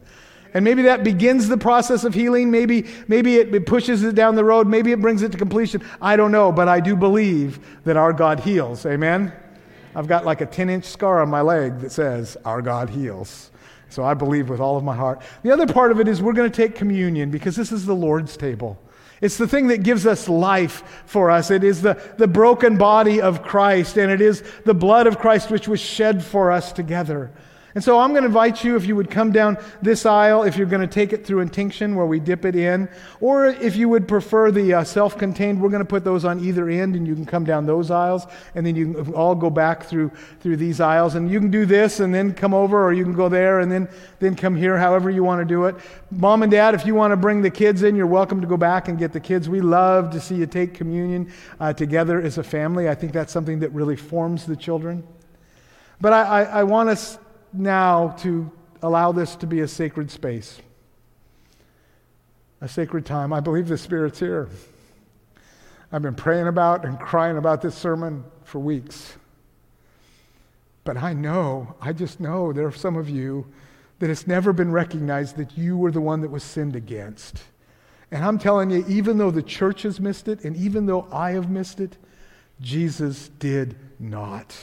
And 0.54 0.66
maybe 0.66 0.82
that 0.84 1.04
begins 1.04 1.48
the 1.48 1.58
process 1.58 2.04
of 2.04 2.14
healing. 2.14 2.52
Maybe, 2.52 2.88
maybe 3.08 3.36
it, 3.38 3.54
it 3.54 3.66
pushes 3.66 4.04
it 4.04 4.16
down 4.16 4.36
the 4.36 4.44
road. 4.44 4.68
Maybe 4.68 4.92
it 4.92 5.00
brings 5.00 5.22
it 5.22 5.32
to 5.32 5.38
completion. 5.38 5.82
I 6.02 6.16
don't 6.16 6.32
know, 6.32 6.52
but 6.52 6.68
I 6.68 6.80
do 6.80 6.96
believe 6.96 7.60
that 7.86 7.96
our 7.96 8.12
God 8.12 8.42
heals. 8.42 8.86
Amen? 8.86 9.32
I've 9.96 10.08
got 10.08 10.26
like 10.26 10.42
a 10.42 10.46
10 10.46 10.70
inch 10.70 10.86
scar 10.86 11.22
on 11.22 11.30
my 11.30 11.42
leg 11.42 11.80
that 11.80 11.92
says, 11.92 12.38
Our 12.46 12.62
God 12.62 12.90
heals. 12.90 13.52
So 13.90 14.04
I 14.04 14.14
believe 14.14 14.50
with 14.50 14.62
all 14.62 14.78
of 14.78 14.84
my 14.84 14.96
heart. 14.96 15.22
The 15.44 15.52
other 15.52 15.68
part 15.68 15.92
of 15.92 16.00
it 16.00 16.08
is 16.08 16.22
we're 16.22 16.34
going 16.34 16.50
to 16.50 16.56
take 16.56 16.76
communion 16.76 17.30
because 17.30 17.56
this 17.56 17.72
is 17.72 17.86
the 17.86 17.96
Lord's 17.96 18.38
table. 18.38 18.80
It's 19.20 19.38
the 19.38 19.48
thing 19.48 19.68
that 19.68 19.84
gives 19.84 20.08
us 20.08 20.28
life 20.28 21.04
for 21.06 21.30
us. 21.30 21.52
It 21.52 21.64
is 21.64 21.82
the, 21.82 22.02
the 22.18 22.28
broken 22.28 22.78
body 22.78 23.22
of 23.22 23.44
Christ, 23.44 23.98
and 23.98 24.12
it 24.12 24.20
is 24.20 24.44
the 24.66 24.74
blood 24.74 25.08
of 25.08 25.20
Christ 25.20 25.52
which 25.52 25.68
was 25.68 25.80
shed 25.80 26.24
for 26.24 26.52
us 26.52 26.72
together. 26.72 27.32
And 27.74 27.84
so 27.84 28.00
I'm 28.00 28.10
going 28.10 28.24
to 28.24 28.28
invite 28.28 28.64
you, 28.66 28.76
if 28.76 28.86
you 28.86 28.98
would 28.98 29.10
come 29.10 29.32
down 29.32 29.58
this 29.82 30.06
aisle, 30.06 30.44
if 30.44 30.58
you're 30.58 30.68
going 30.68 30.82
to 30.82 30.94
take 30.94 31.14
it 31.14 31.26
through 31.26 31.40
intinction 31.40 31.96
where 31.96 32.06
we 32.06 32.20
dip 32.20 32.44
it 32.44 32.56
in, 32.56 32.90
or 33.22 33.46
if 33.46 33.78
you 33.78 33.88
would 33.88 34.10
prefer 34.10 34.52
the 34.52 34.74
uh, 34.74 34.84
self 34.84 35.18
contained, 35.18 35.62
we're 35.62 35.70
going 35.70 35.82
to 35.82 35.88
put 35.88 36.04
those 36.04 36.26
on 36.26 36.44
either 36.44 36.70
end 36.70 36.98
and 36.98 37.08
you 37.08 37.16
can 37.16 37.26
come 37.26 37.46
down 37.46 37.66
those 37.66 37.90
aisles 37.90 38.28
and 38.56 38.66
then 38.66 38.76
you 38.76 38.94
can 38.94 39.14
all 39.14 39.36
go 39.36 39.50
back 39.50 39.84
through, 39.84 40.12
through 40.42 40.58
these 40.58 40.82
aisles. 40.82 41.16
And 41.16 41.32
you 41.32 41.40
can 41.40 41.50
do 41.50 41.66
this 41.66 42.02
and 42.02 42.14
then 42.14 42.34
come 42.34 42.54
over, 42.54 42.84
or 42.84 42.92
you 42.92 43.06
can 43.06 43.14
go 43.14 43.30
there 43.30 43.62
and 43.62 43.72
then, 43.72 43.88
then 44.20 44.36
come 44.36 44.56
here, 44.56 44.78
however 44.78 45.10
you 45.10 45.24
want 45.24 45.40
to 45.40 45.46
do 45.46 45.66
it. 45.66 45.76
Mom 46.12 46.44
and 46.44 46.52
dad, 46.52 46.76
if 46.76 46.86
you 46.86 46.94
want 46.94 47.12
to 47.12 47.18
bring 47.18 47.42
the 47.42 47.50
kids 47.50 47.84
in, 47.84 47.96
you're 47.96 48.06
welcome 48.06 48.42
to 48.42 48.48
go 48.48 48.58
back 48.58 48.90
and 48.90 49.00
get 49.00 49.14
the 49.14 49.20
kids. 49.20 49.48
We 49.48 49.62
love 49.62 50.12
to 50.12 50.20
see 50.20 50.36
you 50.36 50.46
take 50.46 50.74
communion 50.74 51.32
uh, 51.60 51.72
together 51.72 52.22
as 52.22 52.38
a 52.38 52.44
family. 52.44 52.90
I 52.90 52.96
think 52.96 53.14
that's 53.14 53.32
something 53.32 53.60
that 53.60 53.70
really 53.70 53.96
forms 53.96 54.46
the 54.46 54.58
children. 54.58 55.08
But 56.02 56.12
I, 56.12 56.22
I, 56.22 56.42
I 56.42 56.64
want 56.64 56.90
us 56.90 57.18
now 57.54 58.10
to 58.20 58.52
allow 58.82 59.12
this 59.12 59.36
to 59.38 59.48
be 59.48 59.62
a 59.62 59.68
sacred 59.68 60.10
space, 60.12 60.60
a 62.62 62.68
sacred 62.68 63.06
time. 63.06 63.34
I 63.34 63.40
believe 63.40 63.68
the 63.68 63.78
Spirit's 63.78 64.20
here. 64.20 64.50
I've 65.92 66.02
been 66.02 66.16
praying 66.16 66.48
about 66.48 66.86
and 66.86 67.00
crying 67.00 67.38
about 67.38 67.62
this 67.62 67.76
sermon 67.76 68.24
for 68.44 68.60
weeks. 68.60 69.14
But 70.84 70.98
I 70.98 71.14
know, 71.14 71.76
I 71.82 71.94
just 71.94 72.20
know 72.20 72.54
there 72.54 72.66
are 72.66 72.72
some 72.72 72.96
of 72.96 73.10
you 73.10 73.46
that 74.00 74.10
it's 74.10 74.26
never 74.26 74.52
been 74.52 74.72
recognized 74.72 75.36
that 75.36 75.58
you 75.58 75.78
were 75.78 75.92
the 75.92 76.02
one 76.02 76.22
that 76.22 76.32
was 76.32 76.44
sinned 76.44 76.76
against. 76.76 77.44
And 78.10 78.26
I'm 78.26 78.40
telling 78.40 78.72
you, 78.72 78.84
even 78.88 79.18
though 79.18 79.32
the 79.32 79.44
church 79.44 79.84
has 79.84 80.00
missed 80.00 80.28
it, 80.28 80.44
and 80.44 80.56
even 80.56 80.86
though 80.86 81.08
I 81.12 81.32
have 81.32 81.50
missed 81.50 81.80
it, 81.80 81.98
Jesus 82.60 83.30
did 83.40 83.76
not 84.00 84.56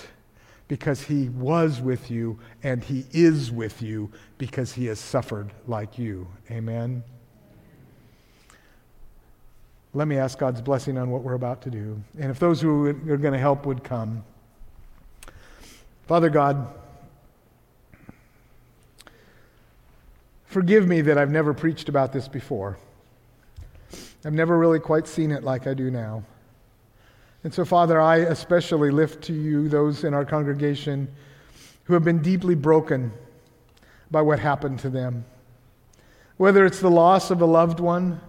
because 0.69 1.03
he 1.03 1.31
was 1.31 1.81
with 1.81 2.11
you 2.11 2.39
and 2.63 2.85
he 2.85 3.07
is 3.11 3.51
with 3.51 3.83
you 3.83 4.11
because 4.37 4.75
he 4.75 4.87
has 4.87 5.01
suffered 5.01 5.51
like 5.67 5.99
you. 5.99 6.29
Amen. 6.51 7.03
Let 9.95 10.07
me 10.07 10.19
ask 10.19 10.39
God's 10.39 10.61
blessing 10.61 10.99
on 10.99 11.11
what 11.11 11.23
we're 11.23 11.35
about 11.35 11.63
to 11.63 11.71
do. 11.71 12.01
And 12.19 12.31
if 12.31 12.39
those 12.39 12.61
who 12.61 12.87
are 12.87 13.17
going 13.17 13.33
to 13.33 13.39
help 13.39 13.65
would 13.65 13.83
come. 13.83 14.23
Father 16.07 16.29
God, 16.29 16.69
forgive 20.45 20.87
me 20.87 21.01
that 21.01 21.17
I've 21.17 21.31
never 21.31 21.55
preached 21.55 21.89
about 21.89 22.13
this 22.13 22.29
before. 22.29 22.79
I've 24.25 24.35
never 24.35 24.59
really 24.59 24.79
quite 24.79 25.07
seen 25.07 25.31
it 25.31 25.43
like 25.43 25.67
I 25.67 25.73
do 25.73 25.91
now. 25.91 26.23
And 27.45 27.55
so, 27.55 27.65
Father, 27.65 28.01
I 28.01 28.17
especially 28.17 28.91
lift 28.91 29.23
to 29.25 29.33
you 29.33 29.69
those 29.69 30.05
in 30.05 30.13
our 30.13 30.25
congregation 30.25 31.09
who 31.85 31.95
have 31.95 32.05
been 32.05 32.21
deeply 32.21 32.55
broken 32.55 33.13
by 34.11 34.23
what 34.23 34.39
happened 34.39 34.81
to 34.81 34.91
them. 34.91 35.25
Whether 36.37 36.67
it's 36.67 36.81
the 36.81 36.91
loss 36.91 37.31
of 37.31 37.41
a 37.41 37.47
loved 37.47 37.81
one, 37.81 38.21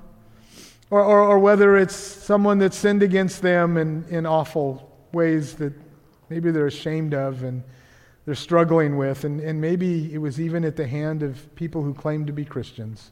or, 0.91 1.04
or, 1.04 1.22
or 1.22 1.39
whether 1.39 1.78
it's 1.78 1.95
someone 1.95 2.60
that 2.60 2.74
sinned 2.74 3.04
against 3.04 3.41
them 3.41 3.78
in, 3.78 4.06
in 4.10 4.26
awful 4.26 4.91
ways 5.12 5.56
that 5.56 5.74
maybe 6.30 6.52
they're 6.52 6.67
ashamed 6.67 7.13
of 7.13 7.43
and 7.43 7.63
they're 8.26 8.36
struggling 8.36 8.98
with, 8.98 9.24
and, 9.24 9.39
and 9.39 9.60
maybe 9.60 10.13
it 10.13 10.19
was 10.19 10.39
even 10.39 10.63
at 10.63 10.76
the 10.76 10.86
hand 10.86 11.24
of 11.24 11.54
people 11.56 11.82
who 11.82 11.93
claim 11.93 12.26
to 12.26 12.34
be 12.34 12.45
Christians. 12.45 13.12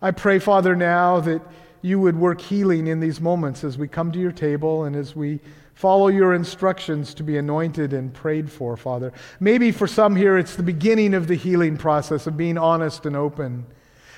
I 0.00 0.12
pray, 0.12 0.38
Father, 0.38 0.74
now 0.76 1.20
that 1.20 1.42
you 1.82 2.00
would 2.00 2.16
work 2.16 2.40
healing 2.40 2.86
in 2.86 3.00
these 3.00 3.20
moments 3.20 3.64
as 3.64 3.78
we 3.78 3.88
come 3.88 4.12
to 4.12 4.18
your 4.18 4.32
table 4.32 4.84
and 4.84 4.96
as 4.96 5.14
we 5.14 5.40
follow 5.74 6.08
your 6.08 6.34
instructions 6.34 7.14
to 7.14 7.22
be 7.22 7.36
anointed 7.38 7.92
and 7.92 8.12
prayed 8.12 8.50
for, 8.50 8.76
Father. 8.76 9.12
Maybe 9.38 9.70
for 9.70 9.86
some 9.86 10.16
here, 10.16 10.36
it's 10.36 10.56
the 10.56 10.62
beginning 10.62 11.14
of 11.14 11.28
the 11.28 11.36
healing 11.36 11.76
process 11.76 12.26
of 12.26 12.36
being 12.36 12.58
honest 12.58 13.06
and 13.06 13.14
open. 13.14 13.64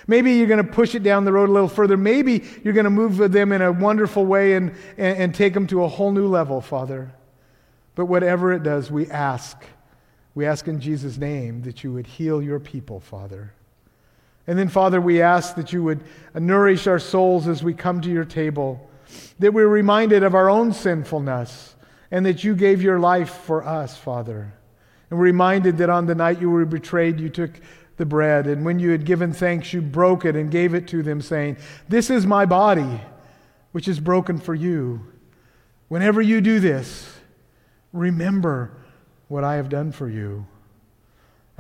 Maybe 0.07 0.33
you're 0.33 0.47
going 0.47 0.65
to 0.65 0.73
push 0.73 0.95
it 0.95 1.03
down 1.03 1.25
the 1.25 1.33
road 1.33 1.51
a 1.51 1.53
little 1.53 1.69
further. 1.69 1.97
Maybe 1.97 2.45
you're 2.65 2.73
going 2.73 2.85
to 2.85 2.91
move 2.91 3.19
with 3.19 3.33
them 3.33 3.53
in 3.53 3.61
a 3.61 3.71
wonderful 3.71 4.25
way 4.25 4.55
and, 4.55 4.71
and, 4.97 5.19
and 5.19 5.35
take 5.35 5.53
them 5.53 5.67
to 5.67 5.85
a 5.85 5.89
whole 5.89 6.13
new 6.13 6.27
level, 6.27 6.63
Father. 6.63 7.13
But 7.95 8.07
whatever 8.07 8.53
it 8.53 8.63
does, 8.63 8.91
we 8.91 9.11
ask. 9.11 9.63
We 10.35 10.47
ask 10.47 10.67
in 10.67 10.81
Jesus' 10.81 11.19
name 11.19 11.63
that 11.63 11.85
you 11.85 11.93
would 11.93 12.07
heal 12.07 12.41
your 12.41 12.59
people, 12.59 13.01
Father. 13.01 13.53
And 14.47 14.59
then, 14.59 14.69
Father, 14.69 15.01
we 15.01 15.23
ask 15.23 15.55
that 15.57 15.73
you 15.73 15.83
would 15.85 16.01
nourish 16.35 16.87
our 16.87 16.99
souls 16.99 17.47
as 17.47 17.63
we 17.63 17.75
come 17.75 18.01
to 18.01 18.11
your 18.11 18.25
table, 18.25 18.89
that 19.39 19.53
we're 19.53 19.69
reminded 19.69 20.23
of 20.23 20.35
our 20.35 20.51
own 20.51 20.73
sinfulness, 20.73 21.77
and 22.11 22.27
that 22.27 22.43
you 22.43 22.55
gave 22.55 22.83
your 22.83 22.99
life 22.99 23.31
for 23.31 23.65
us, 23.65 23.97
Father. 23.97 24.53
And 25.09 25.19
we're 25.19 25.27
reminded 25.27 25.79
that 25.79 25.91
on 25.91 26.07
the 26.07 26.15
night 26.15 26.41
you 26.41 26.51
were 26.51 26.65
betrayed, 26.65 27.21
you 27.21 27.29
took 27.29 27.61
the 27.97 28.07
bread, 28.07 28.47
and 28.47 28.65
when 28.65 28.79
you 28.79 28.91
had 28.91 29.05
given 29.05 29.33
thanks, 29.33 29.75
you 29.75 29.83
broke 29.83 30.25
it 30.25 30.35
and 30.35 30.51
gave 30.51 30.75
it 30.75 30.89
to 30.89 31.03
them, 31.03 31.21
saying, 31.21 31.59
This 31.89 32.09
is 32.09 32.27
my 32.27 32.47
body, 32.47 33.01
which 33.73 33.87
is 33.87 34.01
broken 34.01 34.39
for 34.39 34.55
you. 34.55 35.07
Whenever 35.89 36.23
you 36.23 36.41
do 36.41 36.61
this, 36.61 37.19
remember 37.93 38.71
what 39.29 39.45
I 39.45 39.57
have 39.57 39.69
done 39.69 39.93
for 39.93 40.09
you. 40.09 40.47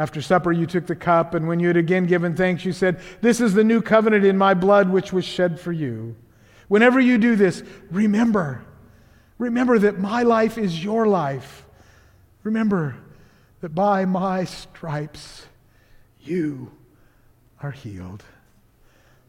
After 0.00 0.22
supper, 0.22 0.50
you 0.50 0.64
took 0.64 0.86
the 0.86 0.96
cup, 0.96 1.34
and 1.34 1.46
when 1.46 1.60
you 1.60 1.68
had 1.68 1.76
again 1.76 2.06
given 2.06 2.34
thanks, 2.34 2.64
you 2.64 2.72
said, 2.72 2.98
This 3.20 3.38
is 3.38 3.52
the 3.52 3.62
new 3.62 3.82
covenant 3.82 4.24
in 4.24 4.38
my 4.38 4.54
blood, 4.54 4.88
which 4.88 5.12
was 5.12 5.26
shed 5.26 5.60
for 5.60 5.72
you. 5.72 6.16
Whenever 6.68 6.98
you 6.98 7.18
do 7.18 7.36
this, 7.36 7.62
remember, 7.90 8.64
remember 9.36 9.78
that 9.78 9.98
my 9.98 10.22
life 10.22 10.56
is 10.56 10.82
your 10.82 11.06
life. 11.06 11.66
Remember 12.44 12.96
that 13.60 13.74
by 13.74 14.06
my 14.06 14.44
stripes 14.44 15.44
you 16.22 16.72
are 17.62 17.72
healed. 17.72 18.24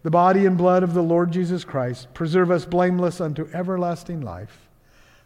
The 0.04 0.10
body 0.10 0.46
and 0.46 0.58
blood 0.58 0.84
of 0.84 0.94
the 0.94 1.04
Lord 1.04 1.34
Jesus 1.34 1.66
Christ 1.66 2.14
preserve 2.14 2.50
us 2.50 2.64
blameless 2.64 3.20
unto 3.20 3.50
everlasting 3.54 4.22
life. 4.22 4.70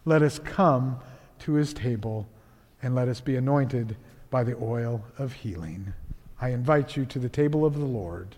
Let 0.05 0.23
us 0.23 0.39
come 0.39 1.01
to 1.41 1.53
his 1.53 1.71
table 1.71 2.27
and 2.81 2.95
let 2.95 3.07
us 3.07 3.21
be 3.21 3.35
anointed 3.35 3.95
by 4.29 4.43
the 4.43 4.55
oil 4.61 5.03
of 5.17 5.33
healing. 5.33 5.93
I 6.39 6.49
invite 6.49 6.95
you 6.95 7.05
to 7.05 7.19
the 7.19 7.29
table 7.29 7.65
of 7.65 7.77
the 7.77 7.85
Lord. 7.85 8.35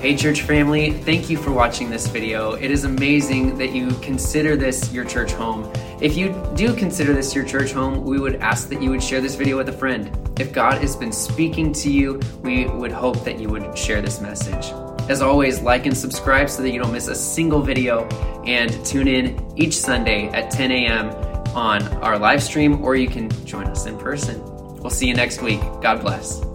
Hey, 0.00 0.14
church 0.14 0.42
family, 0.42 0.92
thank 0.92 1.28
you 1.28 1.36
for 1.36 1.50
watching 1.50 1.90
this 1.90 2.06
video. 2.06 2.52
It 2.52 2.70
is 2.70 2.84
amazing 2.84 3.58
that 3.58 3.72
you 3.72 3.90
consider 3.94 4.54
this 4.54 4.92
your 4.92 5.04
church 5.04 5.32
home. 5.32 5.72
If 6.00 6.16
you 6.16 6.40
do 6.54 6.72
consider 6.72 7.12
this 7.12 7.34
your 7.34 7.44
church 7.44 7.72
home, 7.72 8.04
we 8.04 8.20
would 8.20 8.36
ask 8.36 8.68
that 8.68 8.80
you 8.80 8.90
would 8.90 9.02
share 9.02 9.20
this 9.20 9.34
video 9.34 9.56
with 9.56 9.68
a 9.70 9.72
friend. 9.72 10.08
If 10.38 10.52
God 10.52 10.78
has 10.78 10.94
been 10.94 11.10
speaking 11.10 11.72
to 11.72 11.90
you, 11.90 12.20
we 12.42 12.66
would 12.66 12.92
hope 12.92 13.24
that 13.24 13.40
you 13.40 13.48
would 13.48 13.76
share 13.76 14.00
this 14.00 14.20
message. 14.20 14.72
As 15.08 15.22
always, 15.22 15.60
like 15.62 15.86
and 15.86 15.96
subscribe 15.96 16.50
so 16.50 16.62
that 16.62 16.70
you 16.70 16.78
don't 16.78 16.92
miss 16.92 17.08
a 17.08 17.14
single 17.14 17.62
video, 17.62 18.06
and 18.44 18.84
tune 18.84 19.08
in 19.08 19.52
each 19.56 19.74
Sunday 19.74 20.28
at 20.28 20.50
10 20.50 20.70
a.m. 20.70 21.10
on 21.56 21.82
our 22.02 22.18
live 22.18 22.42
stream, 22.42 22.82
or 22.84 22.94
you 22.94 23.08
can 23.08 23.30
join 23.46 23.66
us 23.68 23.86
in 23.86 23.98
person. 23.98 24.42
We'll 24.76 24.90
see 24.90 25.08
you 25.08 25.14
next 25.14 25.42
week. 25.42 25.60
God 25.80 26.02
bless. 26.02 26.47